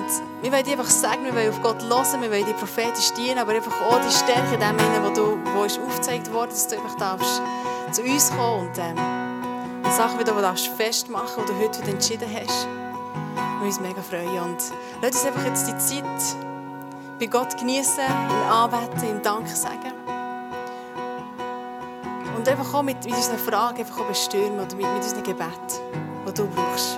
Und 0.10 0.43
wir 0.43 0.52
wollen 0.52 0.63
dich 0.63 0.74
einfach 0.74 0.89
sagen, 0.89 1.24
wir 1.24 1.36
wollen 1.36 1.50
auf 1.50 1.62
Gott 1.62 1.84
hören, 1.84 2.22
wir 2.22 2.32
wollen 2.32 2.45
dir 2.45 2.54
prophetisch 2.54 3.12
dienen, 3.13 3.38
aber 3.38 3.52
einfach 3.54 3.80
auch 3.82 4.00
die 4.02 4.12
Stärke 4.12 4.56
in 4.56 4.60
dem, 4.60 4.78
wo, 5.04 5.13
du, 5.13 5.38
wo 5.56 5.63
ist 5.63 5.80
aufgezeigt 5.80 6.32
wurde, 6.34 6.50
dass 6.50 6.67
du 6.67 6.78
einfach 6.78 6.95
darfst 6.98 7.41
zu 7.91 8.02
uns 8.02 8.30
kommen 8.30 8.67
und 8.67 8.78
ähm, 8.78 8.95
Sachen 9.91 10.19
wieder, 10.19 10.34
die 10.34 10.41
du 10.41 10.76
festmachen 10.76 11.43
die 11.45 11.54
du 11.54 11.60
heute 11.60 11.82
wieder 11.82 11.91
entschieden 11.91 12.28
hast. 12.34 12.67
Wir 13.60 13.65
uns 13.67 13.80
mega 13.80 14.02
freuen. 14.02 14.39
Und 14.39 14.58
lass 15.02 15.15
uns 15.15 15.26
einfach 15.26 15.45
jetzt 15.45 15.67
die 15.67 15.78
Zeit 15.78 16.06
bei 17.19 17.26
Gott 17.26 17.58
genießen, 17.58 18.04
ihn 18.04 18.50
anbeten, 18.50 19.10
ihm 19.10 19.22
Dank 19.22 19.48
sagen. 19.48 19.93
Und 22.36 22.48
einfach 22.48 22.74
auch 22.74 22.84
mit, 22.84 23.04
mit 23.04 23.13
unseren 23.13 23.38
Fragen 23.38 23.80
einfach 23.80 24.00
auch 24.00 24.08
bestürmen 24.08 24.60
oder 24.60 24.76
mit, 24.76 24.86
mit 24.86 25.04
unseren 25.04 25.24
Gebeten, 25.24 25.52
die 26.26 26.34
du 26.34 26.48
brauchst. 26.48 26.98